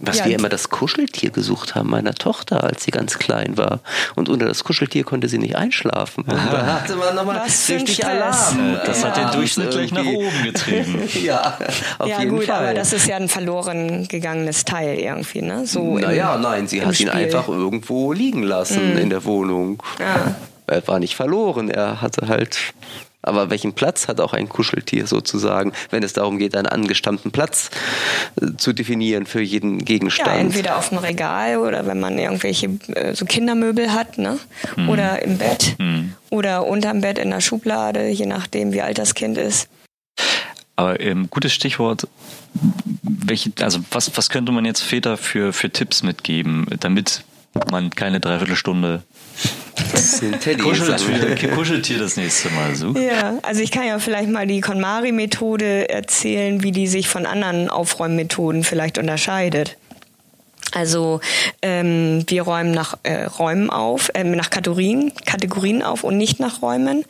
[0.00, 3.80] was ja, wir immer das Kuscheltier gesucht haben meiner Tochter, als sie ganz klein war.
[4.16, 6.24] Und unter das Kuscheltier konnte sie nicht einschlafen.
[6.24, 8.78] Und da hatte man nochmal richtig Alarm.
[8.84, 9.08] Das ja.
[9.08, 11.08] hat den Durchschnitt gleich nach oben getrieben.
[11.22, 11.58] ja,
[11.98, 12.64] auf ja, jeden gut, Fall.
[12.64, 15.66] aber das ist ja ein verloren gegangenes Teil irgendwie, ne?
[15.66, 17.06] So naja, nein, sie hat Spiel.
[17.06, 18.98] ihn einfach irgendwo liegen lassen mm.
[18.98, 19.82] in der Wohnung.
[20.00, 20.34] Ja.
[20.66, 22.58] Er war nicht verloren, er hatte halt
[23.26, 27.70] aber welchen Platz hat auch ein Kuscheltier sozusagen, wenn es darum geht, einen angestammten Platz
[28.40, 30.28] äh, zu definieren für jeden Gegenstand?
[30.28, 34.38] Ja, entweder auf dem Regal oder wenn man irgendwelche äh, so Kindermöbel hat, ne?
[34.76, 34.88] Mhm.
[34.88, 36.14] Oder im Bett mhm.
[36.30, 39.68] oder unterm Bett in der Schublade, je nachdem, wie alt das Kind ist.
[40.76, 42.08] Aber ähm, gutes Stichwort.
[43.02, 47.24] Welche, also was, was könnte man jetzt Väter für, für Tipps mitgeben, damit
[47.70, 49.02] man keine Dreiviertelstunde
[50.62, 52.98] Kuscheltier, Kuscheltier das nächste Mal sucht.
[52.98, 57.68] Ja, also ich kann ja vielleicht mal die KonMari-Methode erzählen, wie die sich von anderen
[57.68, 59.76] Aufräummethoden vielleicht unterscheidet.
[60.72, 61.20] Also
[61.62, 66.62] ähm, wir räumen nach äh, Räumen auf, äh, nach Kategorien, Kategorien auf und nicht nach
[66.62, 67.04] Räumen.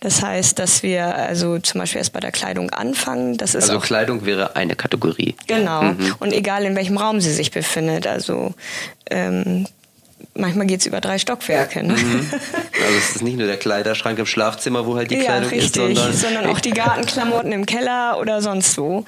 [0.00, 3.36] Das heißt, dass wir also zum Beispiel erst bei der Kleidung anfangen.
[3.36, 5.34] Das ist also auch, Kleidung wäre eine Kategorie.
[5.46, 5.82] Genau.
[5.82, 6.14] Mhm.
[6.20, 8.06] Und egal in welchem Raum sie sich befindet.
[8.06, 8.54] Also
[9.10, 9.66] ähm,
[10.34, 11.82] manchmal geht es über drei Stockwerke.
[11.82, 11.94] Ne?
[11.94, 12.30] Mhm.
[12.32, 15.66] Also es ist nicht nur der Kleiderschrank im Schlafzimmer, wo halt die ja, Kleidung richtig,
[15.66, 19.04] ist, sondern, sondern auch die Gartenklamotten im Keller oder sonst wo.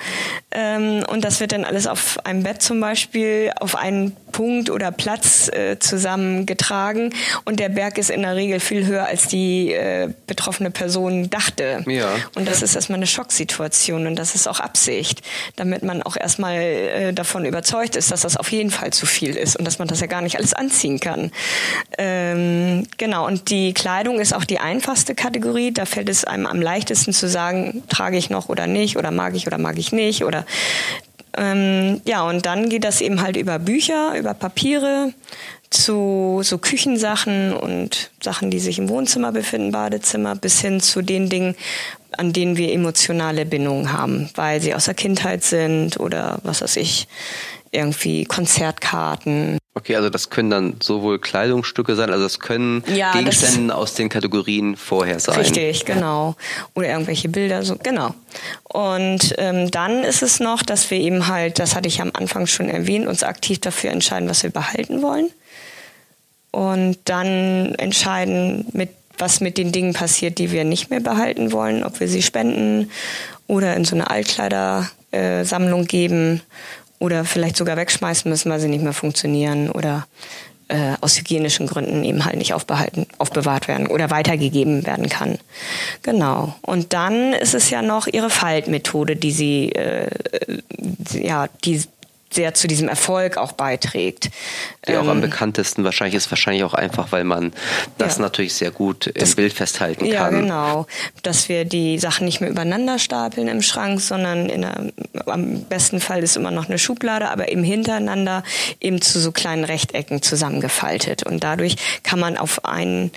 [0.51, 4.91] Ähm, und das wird dann alles auf einem Bett zum Beispiel auf einen Punkt oder
[4.91, 7.15] Platz äh, zusammengetragen.
[7.45, 11.85] Und der Berg ist in der Regel viel höher, als die äh, betroffene Person dachte.
[11.87, 12.17] Ja.
[12.35, 15.23] Und das ist erstmal eine Schocksituation und das ist auch Absicht,
[15.55, 19.37] damit man auch erstmal äh, davon überzeugt ist, dass das auf jeden Fall zu viel
[19.37, 21.31] ist und dass man das ja gar nicht alles anziehen kann.
[21.97, 25.71] Ähm, genau, und die Kleidung ist auch die einfachste Kategorie.
[25.71, 29.37] Da fällt es einem am leichtesten zu sagen, trage ich noch oder nicht oder mag
[29.37, 30.45] ich oder mag ich nicht oder
[31.37, 35.13] ähm, ja, und dann geht das eben halt über Bücher, über Papiere
[35.71, 41.29] zu so Küchensachen und Sachen, die sich im Wohnzimmer befinden, Badezimmer, bis hin zu den
[41.29, 41.57] Dingen,
[42.13, 46.77] an denen wir emotionale Bindungen haben, weil sie aus der Kindheit sind oder was weiß
[46.77, 47.09] ich,
[47.73, 49.59] irgendwie Konzertkarten.
[49.77, 54.09] Okay, also das können dann sowohl Kleidungsstücke sein, also es können ja, Gegenstände aus den
[54.09, 55.41] Kategorien vorher sein.
[55.41, 56.37] Richtig, genau.
[56.75, 58.15] Oder irgendwelche Bilder, so genau.
[58.63, 62.47] Und ähm, dann ist es noch, dass wir eben halt, das hatte ich am Anfang
[62.47, 65.31] schon erwähnt, uns aktiv dafür entscheiden, was wir behalten wollen.
[66.53, 71.85] Und dann entscheiden, mit was mit den Dingen passiert, die wir nicht mehr behalten wollen,
[71.85, 72.91] ob wir sie spenden
[73.47, 76.43] oder in so eine Altkleidersammlung geben
[77.05, 80.07] oder vielleicht sogar wegschmeißen müssen, weil sie nicht mehr funktionieren oder
[80.69, 85.39] äh, aus hygienischen Gründen eben halt nicht aufbehalten, aufbewahrt werden oder weitergegeben werden kann.
[86.03, 86.55] Genau.
[86.63, 90.09] Und dann ist es ja noch ihre Faltmethode, die sie, äh,
[91.13, 91.83] ja, die
[92.35, 94.31] sehr zu diesem Erfolg auch beiträgt.
[94.87, 97.53] Die ähm, auch am ähm, bekanntesten wahrscheinlich ist wahrscheinlich auch einfach, weil man
[97.99, 100.13] das ja, natürlich sehr gut im das, Bild festhalten kann.
[100.13, 100.87] Ja, genau.
[101.23, 104.93] Dass wir die Sachen nicht mehr übereinander stapeln im Schrank, sondern in einer,
[105.27, 108.43] am besten Fall ist immer noch eine Schublade, aber eben hintereinander
[108.81, 111.23] eben zu so kleinen Rechtecken zusammengefaltet.
[111.23, 113.13] Und dadurch kann man auf einen,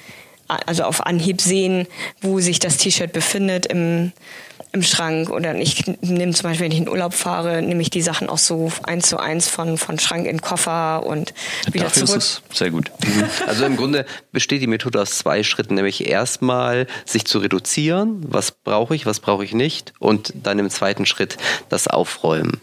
[0.48, 1.88] also auf Anhieb sehen,
[2.22, 4.12] wo sich das T-Shirt befindet im
[4.72, 8.02] im Schrank oder ich nehme zum Beispiel, wenn ich in Urlaub fahre, nehme ich die
[8.02, 11.34] Sachen auch so eins zu eins von, von Schrank in Koffer und
[11.72, 12.20] wieder Dafür zurück.
[12.20, 12.92] Ist es sehr gut.
[13.06, 13.24] Mhm.
[13.48, 18.52] Also im Grunde besteht die Methode aus zwei Schritten, nämlich erstmal sich zu reduzieren, was
[18.52, 21.38] brauche ich, was brauche ich nicht und dann im zweiten Schritt
[21.70, 22.62] das Aufräumen.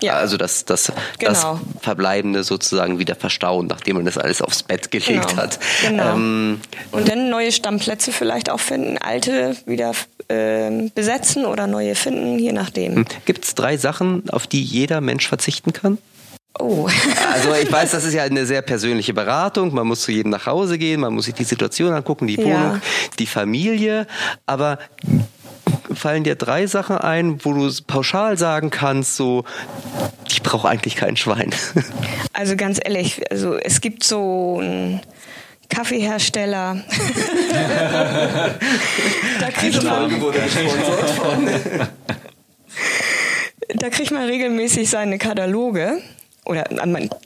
[0.00, 0.14] Ja.
[0.14, 1.32] Also das, das, genau.
[1.32, 1.46] das
[1.80, 5.42] Verbleibende sozusagen wieder verstauen, nachdem man das alles aufs Bett gelegt genau.
[5.42, 5.58] hat.
[5.82, 6.14] Genau.
[6.14, 6.60] Ähm,
[6.92, 9.92] und dann neue Stammplätze vielleicht auch finden, alte wieder
[10.28, 12.96] äh, besetzen oder neue finden, je nachdem.
[12.96, 13.06] Hm.
[13.24, 15.98] Gibt es drei Sachen, auf die jeder Mensch verzichten kann?
[16.58, 16.88] Oh.
[17.32, 19.74] also ich weiß, das ist ja eine sehr persönliche Beratung.
[19.74, 22.52] Man muss zu jedem nach Hause gehen, man muss sich die Situation angucken, die Wohnung,
[22.52, 22.80] ja.
[23.18, 24.06] die Familie.
[24.46, 24.78] Aber
[25.94, 29.44] fallen dir drei Sachen ein, wo du pauschal sagen kannst, so,
[30.28, 31.54] ich brauche eigentlich kein Schwein?
[32.34, 35.00] Also ganz ehrlich, also es gibt so ein
[35.68, 36.76] Kaffeehersteller.
[39.40, 40.10] da kriegt man,
[43.74, 46.00] da kriegt man regelmäßig seine Kataloge
[46.48, 46.64] oder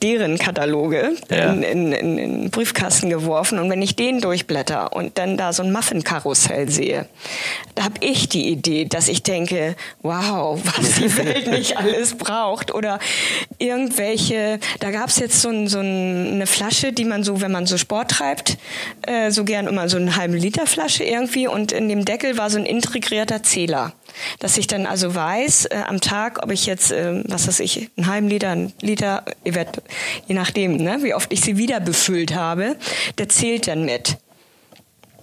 [0.01, 1.53] deren Kataloge ja.
[1.53, 3.57] in, in, in, in Briefkasten geworfen.
[3.57, 7.07] Und wenn ich den durchblätter und dann da so ein Muffin-Karussell sehe,
[7.75, 12.73] da habe ich die Idee, dass ich denke, wow, was die Welt nicht alles braucht.
[12.73, 12.99] Oder
[13.59, 17.65] irgendwelche, da gab es jetzt so, ein, so eine Flasche, die man so, wenn man
[17.65, 18.57] so Sport treibt,
[19.03, 21.47] äh, so gern immer so eine halbe Liter Flasche irgendwie.
[21.47, 23.93] Und in dem Deckel war so ein integrierter Zähler
[24.39, 27.89] dass ich dann also weiß äh, am Tag, ob ich jetzt, äh, was weiß ich,
[27.97, 32.75] einen halben Liter, einen Liter, je nachdem, ne, wie oft ich sie wieder befüllt habe,
[33.17, 34.17] der zählt dann mit.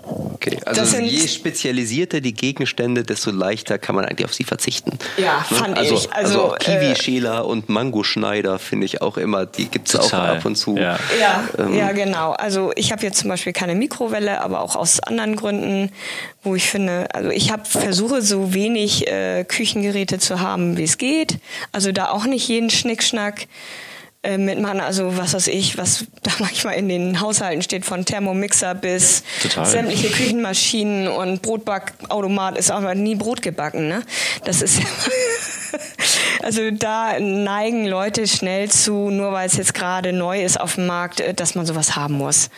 [0.02, 4.98] Okay, also je spezialisierter die Gegenstände, desto leichter kann man eigentlich auf sie verzichten.
[5.18, 5.56] Ja, ne?
[5.56, 6.12] fand also, ich.
[6.12, 10.44] Also, also Kiwi-Schäler äh, und Mangoschneider finde ich auch immer, die gibt es auch ab
[10.44, 10.76] und zu.
[10.76, 12.32] Ja, ja, ähm, ja genau.
[12.32, 15.92] Also ich habe jetzt zum Beispiel keine Mikrowelle, aber auch aus anderen Gründen,
[16.42, 20.96] wo ich finde, also ich habe versuche so wenig äh, Küchengeräte zu haben, wie es
[20.96, 21.38] geht.
[21.72, 23.46] Also da auch nicht jeden Schnickschnack
[24.22, 24.80] äh, mitmachen.
[24.80, 29.66] Also was weiß ich, was da manchmal in den Haushalten steht, von Thermomixer bis Total.
[29.66, 33.88] sämtliche Küchenmaschinen und Brotbackautomat ist aber nie Brot gebacken.
[33.88, 34.02] Ne?
[34.44, 34.80] Das ist
[36.42, 40.87] also da neigen Leute schnell zu, nur weil es jetzt gerade neu ist auf dem
[40.87, 42.50] Markt, äh, dass man sowas haben muss.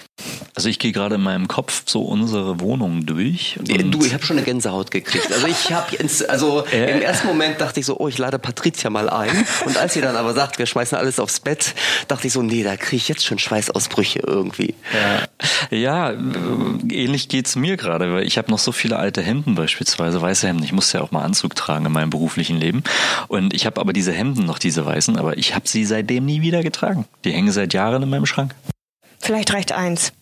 [0.55, 3.59] Also ich gehe gerade in meinem Kopf so unsere Wohnung durch.
[3.63, 5.33] du, ich habe schon eine Gänsehaut gekriegt.
[5.33, 5.97] Also ich habe
[6.29, 6.93] also äh.
[6.93, 9.31] im ersten Moment dachte ich so, oh, ich lade Patricia mal ein.
[9.65, 11.75] Und als sie dann aber sagt, wir schmeißen alles aufs Bett,
[12.09, 14.75] dachte ich so, nee, da kriege ich jetzt schon Schweißausbrüche irgendwie.
[15.71, 16.17] Ja, ja äh,
[16.91, 20.65] ähnlich geht's mir gerade, weil ich habe noch so viele alte Hemden beispielsweise, weiße Hemden.
[20.65, 22.83] Ich musste ja auch mal Anzug tragen in meinem beruflichen Leben.
[23.29, 26.43] Und ich habe aber diese Hemden noch, diese weißen, aber ich habe sie seitdem nie
[26.43, 27.07] wieder getragen.
[27.25, 28.55] Die hängen seit Jahren in meinem Schrank.
[29.23, 30.13] Vielleicht reicht eins.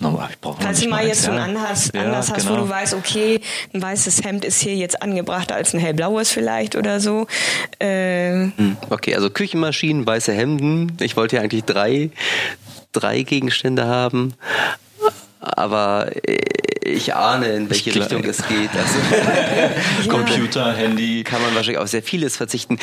[0.00, 0.22] No,
[0.60, 2.60] Falls du mal jetzt so einen Anlass, ja, Anlass hast, genau.
[2.60, 3.40] wo du weißt, okay,
[3.74, 7.26] ein weißes Hemd ist hier jetzt angebrachter als ein hellblaues vielleicht oder so.
[7.80, 8.50] Äh,
[8.90, 10.96] okay, also Küchenmaschinen, weiße Hemden.
[11.00, 12.10] Ich wollte ja eigentlich drei,
[12.92, 14.34] drei Gegenstände haben.
[15.40, 16.12] Aber
[16.84, 18.70] ich ahne, in welche Richtung es geht.
[18.76, 21.24] Also, Computer, Handy.
[21.24, 22.78] Kann man wahrscheinlich auf sehr vieles verzichten.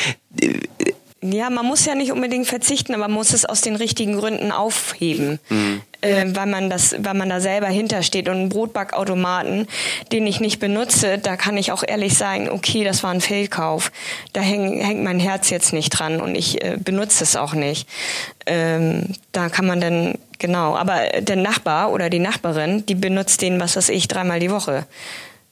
[1.22, 4.52] Ja, man muss ja nicht unbedingt verzichten, aber man muss es aus den richtigen Gründen
[4.52, 5.82] aufheben, mhm.
[6.02, 8.28] äh, weil man das, weil man da selber hintersteht.
[8.28, 9.68] Und einen Brotbackautomaten,
[10.12, 13.92] den ich nicht benutze, da kann ich auch ehrlich sagen, okay, das war ein Fehlkauf.
[14.34, 17.88] Da häng, hängt mein Herz jetzt nicht dran und ich äh, benutze es auch nicht.
[18.46, 20.76] Ähm, da kann man dann genau.
[20.76, 24.86] Aber der Nachbar oder die Nachbarin, die benutzt den, was weiß ich, dreimal die Woche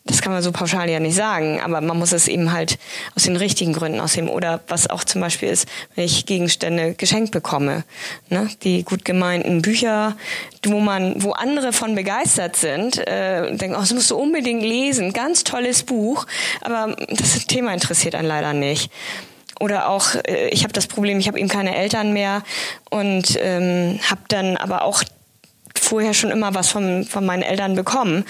[0.05, 2.77] das kann man so pauschal ja nicht sagen, aber man muss es eben halt
[3.15, 4.27] aus den richtigen Gründen ausheben.
[4.27, 7.85] Oder was auch zum Beispiel ist, wenn ich Gegenstände geschenkt bekomme,
[8.29, 8.49] ne?
[8.63, 10.17] die gut gemeinten Bücher,
[10.65, 15.13] wo man, wo andere von begeistert sind, äh, denken, oh, das musst du unbedingt lesen,
[15.13, 16.25] ganz tolles Buch,
[16.59, 18.91] aber das Thema interessiert einen leider nicht
[19.59, 22.43] oder auch äh, ich habe das Problem, ich habe eben keine Eltern mehr
[22.89, 25.03] und ähm, habe dann aber auch
[25.75, 28.25] vorher schon immer was von, von meinen Eltern bekommen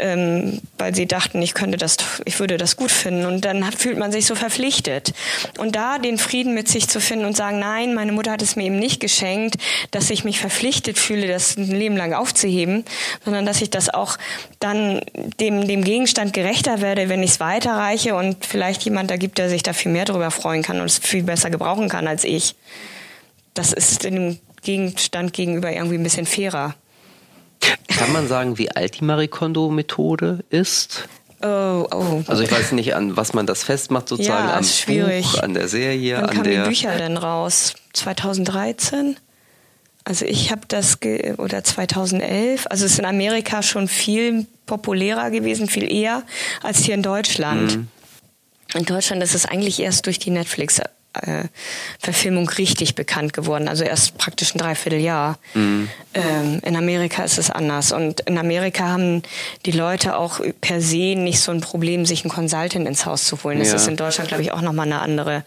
[0.00, 3.26] ähm, weil sie dachten, ich könnte das, ich würde das gut finden.
[3.26, 5.12] Und dann fühlt man sich so verpflichtet.
[5.58, 8.56] Und da den Frieden mit sich zu finden und sagen, nein, meine Mutter hat es
[8.56, 9.56] mir eben nicht geschenkt,
[9.90, 12.84] dass ich mich verpflichtet fühle, das ein Leben lang aufzuheben,
[13.24, 14.16] sondern dass ich das auch
[14.58, 15.00] dann
[15.38, 19.48] dem, dem Gegenstand gerechter werde, wenn ich es weiterreiche und vielleicht jemand da gibt, der
[19.48, 22.54] sich da viel mehr darüber freuen kann und es viel besser gebrauchen kann als ich.
[23.54, 26.74] Das ist dem Gegenstand gegenüber irgendwie ein bisschen fairer.
[27.88, 31.08] Kann man sagen, wie alt die Marie Kondo-Methode ist?
[31.42, 32.22] Oh, oh.
[32.26, 35.24] Also ich weiß nicht, an was man das festmacht, sozusagen ja, am schwierig.
[35.32, 36.62] Buch, an der Serie, Wann an kamen der.
[36.64, 37.74] die Bücher denn raus?
[37.94, 39.16] 2013?
[40.04, 40.98] Also ich habe das
[41.38, 42.66] oder 2011.
[42.68, 46.24] Also es ist in Amerika schon viel populärer gewesen, viel eher
[46.62, 47.76] als hier in Deutschland.
[47.76, 47.88] Mhm.
[48.74, 50.80] In Deutschland ist es eigentlich erst durch die Netflix
[51.14, 51.44] äh,
[51.98, 55.38] Verfilmung richtig bekannt geworden, also erst praktisch ein Dreivierteljahr.
[55.54, 55.88] Mhm.
[56.14, 57.92] Ähm, in Amerika ist es anders.
[57.92, 59.22] Und in Amerika haben
[59.66, 63.42] die Leute auch per se nicht so ein Problem, sich einen Consultant ins Haus zu
[63.42, 63.58] holen.
[63.58, 63.76] Das ja.
[63.76, 65.44] ist in Deutschland, glaube ich, auch nochmal eine andere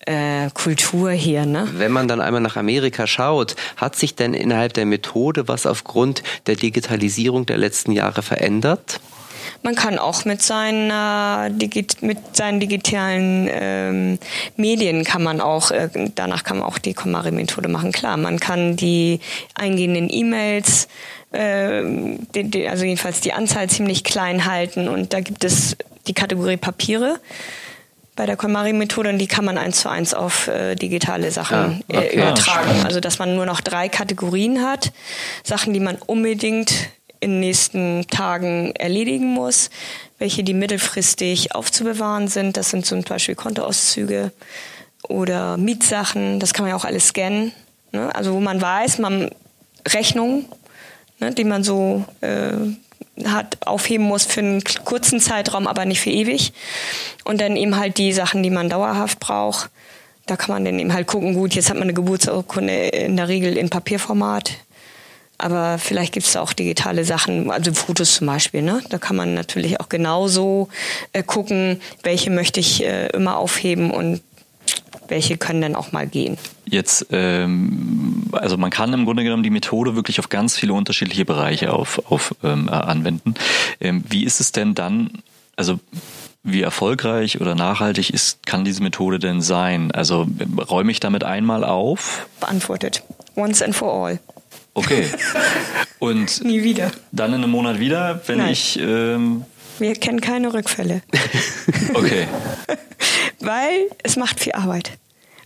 [0.00, 1.46] äh, Kultur hier.
[1.46, 1.68] Ne?
[1.74, 6.22] Wenn man dann einmal nach Amerika schaut, hat sich denn innerhalb der Methode was aufgrund
[6.46, 9.00] der Digitalisierung der letzten Jahre verändert?
[9.62, 11.50] Man kann auch mit, seiner,
[12.00, 14.18] mit seinen digitalen ähm,
[14.56, 17.92] Medien kann man auch, äh, danach kann man auch die KonMari-Methode machen.
[17.92, 19.20] Klar, man kann die
[19.54, 20.88] eingehenden E-Mails
[21.32, 21.82] äh,
[22.34, 26.56] die, die, also jedenfalls die Anzahl ziemlich klein halten und da gibt es die Kategorie
[26.56, 27.20] Papiere
[28.16, 31.80] bei der KonMari-Methode und die kann man eins zu eins auf äh, digitale Sachen ah,
[31.88, 32.06] okay.
[32.06, 32.84] äh, übertragen.
[32.84, 34.92] Also dass man nur noch drei Kategorien hat,
[35.44, 36.72] Sachen, die man unbedingt
[37.20, 39.70] in den nächsten Tagen erledigen muss,
[40.18, 42.56] welche die mittelfristig aufzubewahren sind.
[42.56, 44.32] Das sind zum Beispiel Kontoauszüge
[45.08, 46.40] oder Mietsachen.
[46.40, 47.52] Das kann man ja auch alles scannen.
[47.92, 48.14] Ne?
[48.14, 49.30] Also wo man weiß, man
[49.86, 50.46] Rechnungen,
[51.20, 52.52] ne, die man so äh,
[53.24, 56.52] hat, aufheben muss für einen kurzen Zeitraum, aber nicht für ewig.
[57.24, 59.70] Und dann eben halt die Sachen, die man dauerhaft braucht.
[60.26, 63.28] Da kann man dann eben halt gucken, gut, jetzt hat man eine Geburtsurkunde in der
[63.28, 64.52] Regel in Papierformat
[65.38, 68.62] aber vielleicht gibt es auch digitale Sachen, also Fotos zum Beispiel.
[68.62, 68.82] Ne?
[68.90, 70.68] Da kann man natürlich auch genauso
[71.12, 74.20] äh, gucken, welche möchte ich äh, immer aufheben und
[75.06, 76.36] welche können dann auch mal gehen.
[76.66, 81.24] Jetzt, ähm, also man kann im Grunde genommen die Methode wirklich auf ganz viele unterschiedliche
[81.24, 83.34] Bereiche auf, auf ähm, anwenden.
[83.80, 85.22] Ähm, wie ist es denn dann,
[85.56, 85.78] also
[86.42, 89.92] wie erfolgreich oder nachhaltig ist, kann diese Methode denn sein?
[89.92, 90.26] Also
[90.68, 92.26] räume ich damit einmal auf?
[92.40, 93.02] Beantwortet.
[93.36, 94.18] Once and for all.
[94.78, 95.08] Okay.
[95.98, 96.92] Und nie wieder.
[97.10, 98.52] Dann in einem Monat wieder, wenn Nein.
[98.52, 98.78] ich.
[98.78, 99.44] Ähm
[99.78, 101.02] Wir kennen keine Rückfälle.
[101.94, 102.28] okay.
[103.40, 104.92] Weil es macht viel Arbeit.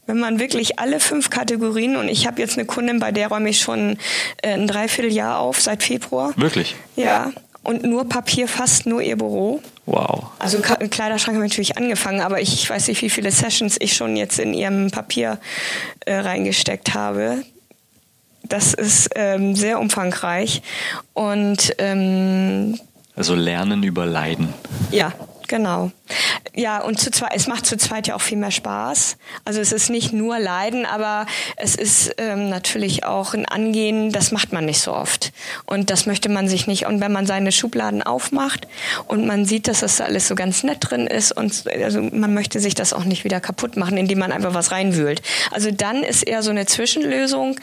[0.07, 3.49] Wenn man wirklich alle fünf Kategorien und ich habe jetzt eine Kundin, bei der räume
[3.49, 3.97] ich schon
[4.43, 6.33] äh, ein Dreivierteljahr auf seit Februar.
[6.37, 6.75] Wirklich?
[6.97, 7.33] Ja.
[7.63, 9.63] Und nur Papier, fast nur ihr Büro.
[9.87, 10.25] Wow.
[10.39, 13.95] Also im Kleiderschrank haben wir natürlich angefangen, aber ich weiß nicht, wie viele Sessions ich
[13.95, 15.39] schon jetzt in ihrem Papier
[16.01, 17.45] äh, reingesteckt habe.
[18.53, 20.61] Das ist ähm, sehr umfangreich
[21.15, 22.79] und ähm,
[23.17, 24.53] also Lernen über Leiden.
[24.91, 25.11] Ja,
[25.49, 25.91] genau.
[26.55, 29.17] Ja, und zu zweit, es macht zu zweit ja auch viel mehr Spaß.
[29.45, 34.33] Also es ist nicht nur Leiden, aber es ist ähm, natürlich auch ein Angehen, das
[34.33, 35.33] macht man nicht so oft.
[35.67, 36.87] Und das möchte man sich nicht.
[36.87, 38.67] Und wenn man seine Schubladen aufmacht
[39.07, 42.35] und man sieht, dass das da alles so ganz nett drin ist und also man
[42.35, 45.23] möchte sich das auch nicht wieder kaputt machen, indem man einfach was reinwühlt.
[45.51, 47.59] Also dann ist eher so eine Zwischenlösung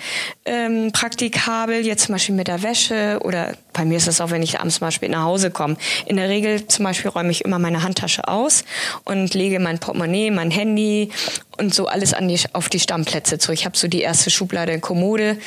[0.45, 4.43] ähm, praktikabel, jetzt zum Beispiel mit der Wäsche oder bei mir ist es auch, wenn
[4.43, 5.77] ich abends zum Beispiel nach Hause komme.
[6.05, 8.63] In der Regel zum Beispiel räume ich immer meine Handtasche aus
[9.03, 11.11] und lege mein Portemonnaie, mein Handy
[11.57, 13.51] und so alles an die, auf die Stammplätze zu.
[13.51, 15.37] Ich habe so die erste Schublade Kommode,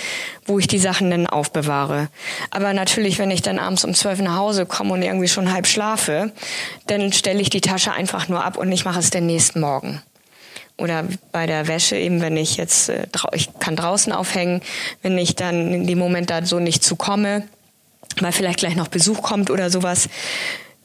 [0.46, 2.08] wo ich die Sachen dann aufbewahre.
[2.50, 5.66] Aber natürlich, wenn ich dann abends um zwölf nach Hause komme und irgendwie schon halb
[5.66, 6.32] schlafe,
[6.86, 10.02] dann stelle ich die Tasche einfach nur ab und ich mache es den nächsten Morgen
[10.78, 14.62] oder bei der Wäsche eben, wenn ich jetzt, äh, ich kann draußen aufhängen,
[15.02, 17.44] wenn ich dann in dem Moment da so nicht zukomme,
[18.20, 20.08] weil vielleicht gleich noch Besuch kommt oder sowas,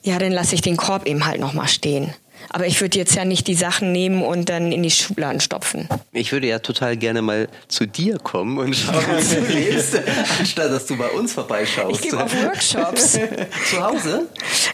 [0.08, 2.14] ja, dann lasse ich den Korb eben halt nochmal stehen.
[2.50, 5.90] Aber ich würde jetzt ja nicht die Sachen nehmen und dann in die Schubladen stopfen.
[6.14, 10.00] Ich würde ja total gerne mal zu dir kommen und schauen, was du lebst,
[10.40, 11.96] anstatt dass du bei uns vorbeischaust.
[11.96, 13.20] Ich gebe auf Workshops.
[13.70, 14.28] zu Hause?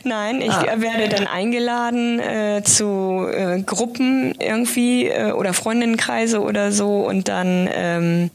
[0.04, 0.76] Nein, ich ah.
[0.78, 7.67] werde dann eingeladen äh, zu äh, Gruppen irgendwie äh, oder Freundinnenkreise oder so und dann
[7.73, 8.29] ähm,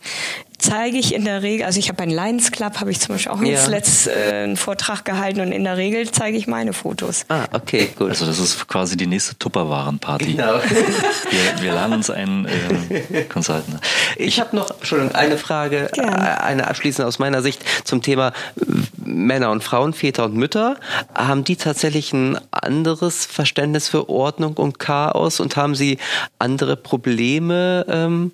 [0.58, 3.32] zeige ich in der Regel, also ich habe einen Lions Club, habe ich zum Beispiel
[3.32, 3.48] auch ja.
[3.48, 7.24] jetzt letzt äh, einen Vortrag gehalten und in der Regel zeige ich meine Fotos.
[7.28, 8.10] Ah, okay, gut.
[8.10, 10.32] Also das ist quasi die nächste Tupperwaren-Party.
[10.32, 10.54] Genau.
[11.30, 13.80] Wir, wir laden uns einen äh, Consultant.
[14.16, 16.16] Ich, ich habe noch, Entschuldigung, eine Frage, Gerne.
[16.16, 18.64] Äh, eine abschließende aus meiner Sicht zum Thema äh,
[19.04, 20.76] Männer und Frauen, Väter und Mütter.
[21.14, 25.98] Haben die tatsächlich ein anderes Verständnis für Ordnung und Chaos und haben sie
[26.38, 27.84] andere Probleme?
[27.88, 28.32] Ähm,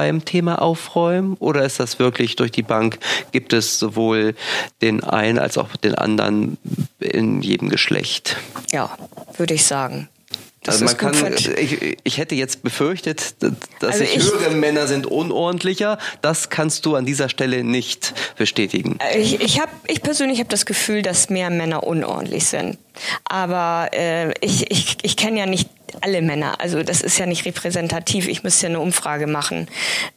[0.00, 2.98] beim Thema Aufräumen oder ist das wirklich durch die Bank?
[3.32, 4.34] Gibt es sowohl
[4.80, 6.56] den einen als auch den anderen
[7.00, 8.38] in jedem Geschlecht?
[8.72, 8.96] Ja,
[9.36, 10.08] würde ich sagen.
[10.62, 13.34] Das also man kann, ich, ich, hätte jetzt befürchtet,
[13.80, 15.98] dass also ich, ich, höre, Männer sind unordentlicher.
[16.22, 18.98] Das kannst du an dieser Stelle nicht bestätigen.
[19.14, 22.78] Ich, ich, hab, ich persönlich habe das Gefühl, dass mehr Männer unordentlich sind.
[23.24, 25.68] Aber äh, ich, ich, ich kenne ja nicht
[26.00, 26.60] alle Männer.
[26.60, 28.28] Also das ist ja nicht repräsentativ.
[28.28, 29.68] Ich müsste ja eine Umfrage machen.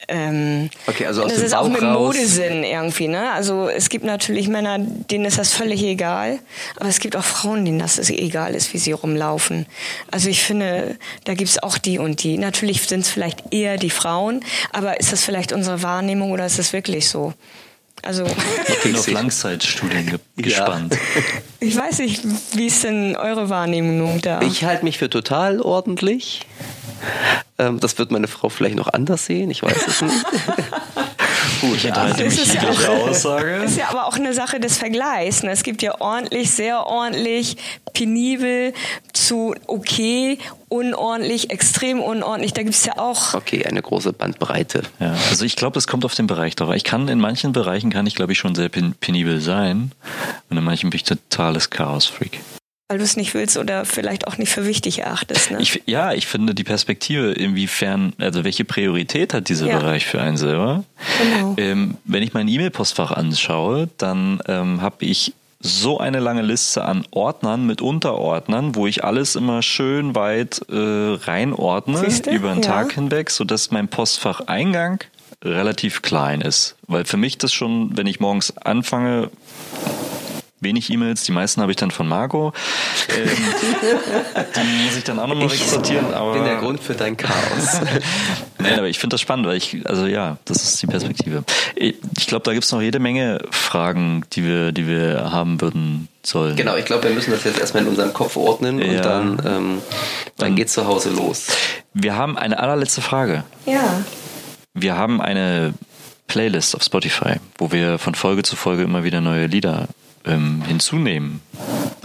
[0.08, 2.16] Ähm, okay, also aus das dem ist Bauch auch mit raus.
[2.16, 3.08] Modesinn irgendwie.
[3.08, 3.32] Ne?
[3.32, 6.40] Also es gibt natürlich Männer, denen ist das völlig egal.
[6.78, 9.66] Aber es gibt auch Frauen, denen das egal ist, wie sie rumlaufen.
[10.12, 12.38] Also ich finde, da gibt es auch die und die.
[12.38, 14.44] Natürlich sind es vielleicht eher die Frauen.
[14.72, 17.34] Aber ist das vielleicht unsere Wahrnehmung oder ist das wirklich so?
[18.04, 20.43] Also ich bin auf Langzeitstudien ge ja.
[20.43, 20.97] gespannt.
[21.60, 22.22] Ich weiß nicht,
[22.58, 24.41] wie ist denn eure Wahrnehmung da?
[24.41, 26.41] Ich halte mich für total ordentlich.
[27.64, 30.26] Ähm, das wird meine Frau vielleicht noch anders sehen, ich weiß es nicht.
[31.61, 33.64] Gut, ich enthalte mich ist ja auch, Aussage.
[33.64, 35.43] ist ja aber auch eine Sache des Vergleichs.
[35.43, 35.51] Ne?
[35.51, 37.57] Es gibt ja ordentlich, sehr ordentlich,
[37.93, 38.74] penibel
[39.14, 42.53] zu okay, unordentlich, extrem unordentlich.
[42.53, 43.34] Da gibt es ja auch.
[43.34, 44.84] Okay, eine große Bandbreite.
[44.99, 46.74] Ja, also ich glaube, es kommt auf den Bereich drauf.
[46.74, 49.91] Ich kann in manchen Bereichen kann ich, glaube ich, schon sehr penibel sein.
[50.49, 52.39] Und in manchen bin ich totales Chaos-Freak
[52.94, 55.50] weil du es nicht willst oder vielleicht auch nicht für wichtig erachtest.
[55.50, 55.58] Ne?
[55.60, 59.80] Ich, ja, ich finde die Perspektive, inwiefern, also welche Priorität hat dieser ja.
[59.80, 60.84] Bereich für einen selber?
[61.20, 61.56] Genau.
[61.58, 67.04] Ähm, wenn ich mein E-Mail-Postfach anschaue, dann ähm, habe ich so eine lange Liste an
[67.10, 72.30] Ordnern mit Unterordnern, wo ich alles immer schön weit äh, reinordne Siehste?
[72.30, 72.70] über den ja.
[72.70, 75.00] Tag hinweg, sodass mein Postfacheingang
[75.44, 76.76] relativ klein ist.
[76.86, 79.32] Weil für mich das schon, wenn ich morgens anfange,
[80.64, 81.24] wenig E-Mails.
[81.24, 82.53] Die meisten habe ich dann von Marco.
[83.09, 83.30] Ähm,
[84.55, 86.14] die muss ich dann auch nochmal wegsortieren.
[86.14, 87.82] Aber bin der Grund für dein Chaos.
[88.59, 91.43] Nein, aber ich finde das spannend, weil ich, also ja, das ist die Perspektive.
[91.76, 96.07] Ich glaube, da gibt es noch jede Menge Fragen, die wir, die wir haben würden
[96.24, 96.55] sollen.
[96.55, 98.88] Genau, ich glaube, wir müssen das jetzt erstmal in unserem Kopf ordnen ja.
[98.88, 99.82] und dann, ähm,
[100.38, 101.47] dann geht zu Hause los.
[101.93, 103.43] Wir haben eine allerletzte Frage.
[103.66, 104.03] Ja.
[104.74, 105.74] Wir haben eine
[106.28, 109.88] Playlist auf Spotify, wo wir von Folge zu Folge immer wieder neue Lieder
[110.26, 111.42] ähm, hinzunehmen.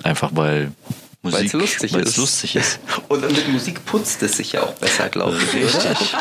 [0.02, 0.72] Einfach weil
[1.22, 2.16] Musik lustig, ist.
[2.16, 2.80] lustig ist.
[3.08, 5.54] Und mit Musik putzt es sich ja auch besser, glaube ich.
[5.54, 6.14] Richtig.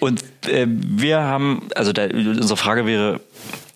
[0.00, 3.20] Und äh, wir haben, also da, unsere Frage wäre,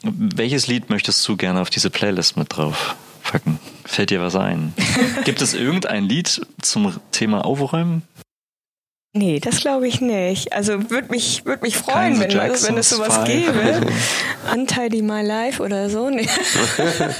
[0.02, 2.94] welches Lied möchtest du gerne auf diese Playlist mit drauf
[3.24, 3.58] packen?
[3.84, 4.72] Fällt dir was ein?
[5.24, 8.02] Gibt es irgendein Lied zum Thema Aufräumen?
[9.14, 10.52] Nee, das glaube ich nicht.
[10.52, 13.26] Also würde mich, würd mich freuen, wenn, wenn es sowas Five.
[13.26, 13.80] gäbe.
[14.52, 16.10] Untidy My Life oder so.
[16.10, 16.28] Nee.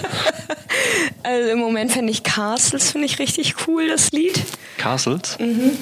[1.22, 4.42] also im Moment fände ich Castles, finde ich richtig cool, das Lied.
[4.76, 5.38] Castles?
[5.38, 5.78] Mhm.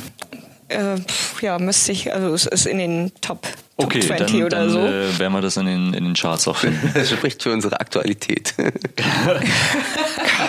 [0.69, 0.97] Äh,
[1.41, 3.47] ja, müsste ich, also es ist in den Top
[3.77, 4.79] okay, 20 dann, oder dann, so.
[4.79, 6.93] Äh, werden wir das in den, in den Charts auch finden.
[6.95, 8.55] Das spricht für unsere Aktualität.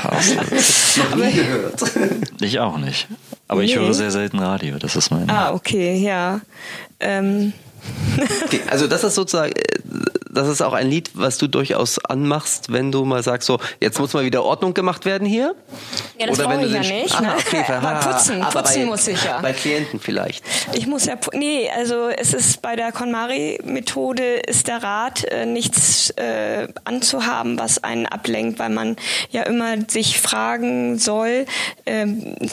[0.02, 0.98] Castles.
[1.12, 1.82] Noch nie gehört.
[2.42, 3.08] Ich auch nicht.
[3.48, 3.68] Aber nee.
[3.68, 5.30] ich höre sehr selten Radio, das ist mein.
[5.30, 6.42] Ah, okay, ja.
[7.00, 7.54] Ähm.
[8.46, 9.62] okay, also das ist sozusagen, äh,
[10.38, 14.00] das ist auch ein Lied, was du durchaus anmachst, wenn du mal sagst, so, jetzt
[14.00, 15.56] muss mal wieder Ordnung gemacht werden hier.
[16.20, 17.08] Ja, das Oder wenn ich ja nicht.
[17.18, 17.34] Ah, ne?
[17.40, 19.40] okay, aber putzen, aber putzen bei, muss ich ja.
[19.40, 20.44] Bei Klienten vielleicht.
[20.74, 26.12] Ich muss ja, nee, also es ist bei der KonMari-Methode ist der Rat, äh, nichts
[26.12, 28.98] äh, anzuhaben, was einen ablenkt, weil man
[29.32, 31.46] ja immer sich fragen soll,
[31.86, 32.06] äh,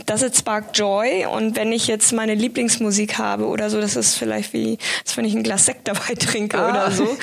[0.07, 1.27] does it spark joy?
[1.27, 5.27] Und wenn ich jetzt meine Lieblingsmusik habe oder so, das ist vielleicht wie, als wenn
[5.27, 6.71] ich ein Glas Sekt dabei trinke ah.
[6.71, 7.05] oder so.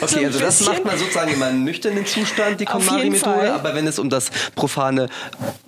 [0.00, 3.52] Okay, so also das macht man sozusagen in einem nüchternen Zustand, die KonMari-Methode.
[3.52, 5.08] Aber wenn es um das profane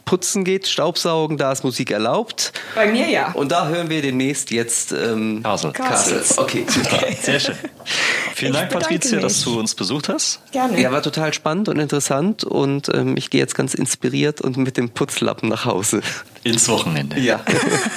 [0.04, 2.52] Putzen geht, Staubsaugen, da ist Musik erlaubt.
[2.74, 3.32] Bei mir ja.
[3.32, 5.72] Und da hören wir demnächst jetzt ähm, Castle.
[5.72, 6.22] Castle.
[6.36, 6.96] Okay, super.
[6.96, 7.16] Okay.
[7.20, 7.56] Sehr schön.
[8.34, 9.22] Vielen ich Dank, Patricia, mich.
[9.22, 10.40] dass du uns besucht hast.
[10.52, 10.80] Gerne.
[10.80, 14.76] Ja, war total spannend und interessant und ähm, ich gehe jetzt ganz inspiriert und mit
[14.76, 16.00] dem Putzlappen nach Hause.
[16.42, 17.18] Ins Wochenende.
[17.18, 17.40] Ja.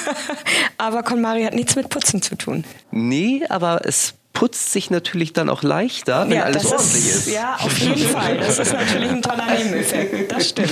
[0.78, 2.64] aber KonMari hat nichts mit Putzen zu tun.
[2.92, 7.34] Nee, aber es putzt sich natürlich dann auch leichter, wenn ja, alles ordentlich ist, ist,
[7.34, 8.38] Ja, auf jeden Fall.
[8.38, 10.32] Das ist natürlich ein toller Nebeneffekt.
[10.32, 10.70] Das stimmt.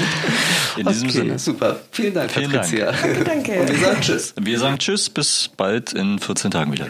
[0.77, 1.39] In diesem okay, Sinne.
[1.39, 1.79] Super.
[1.89, 2.91] Vielen Dank, Vielen Patricia.
[2.91, 3.01] Dank.
[3.01, 3.61] Danke, danke.
[3.61, 4.33] Und wir sagen Tschüss.
[4.39, 5.09] Wir sagen Tschüss.
[5.09, 6.85] Bis bald in 14 Tagen wieder.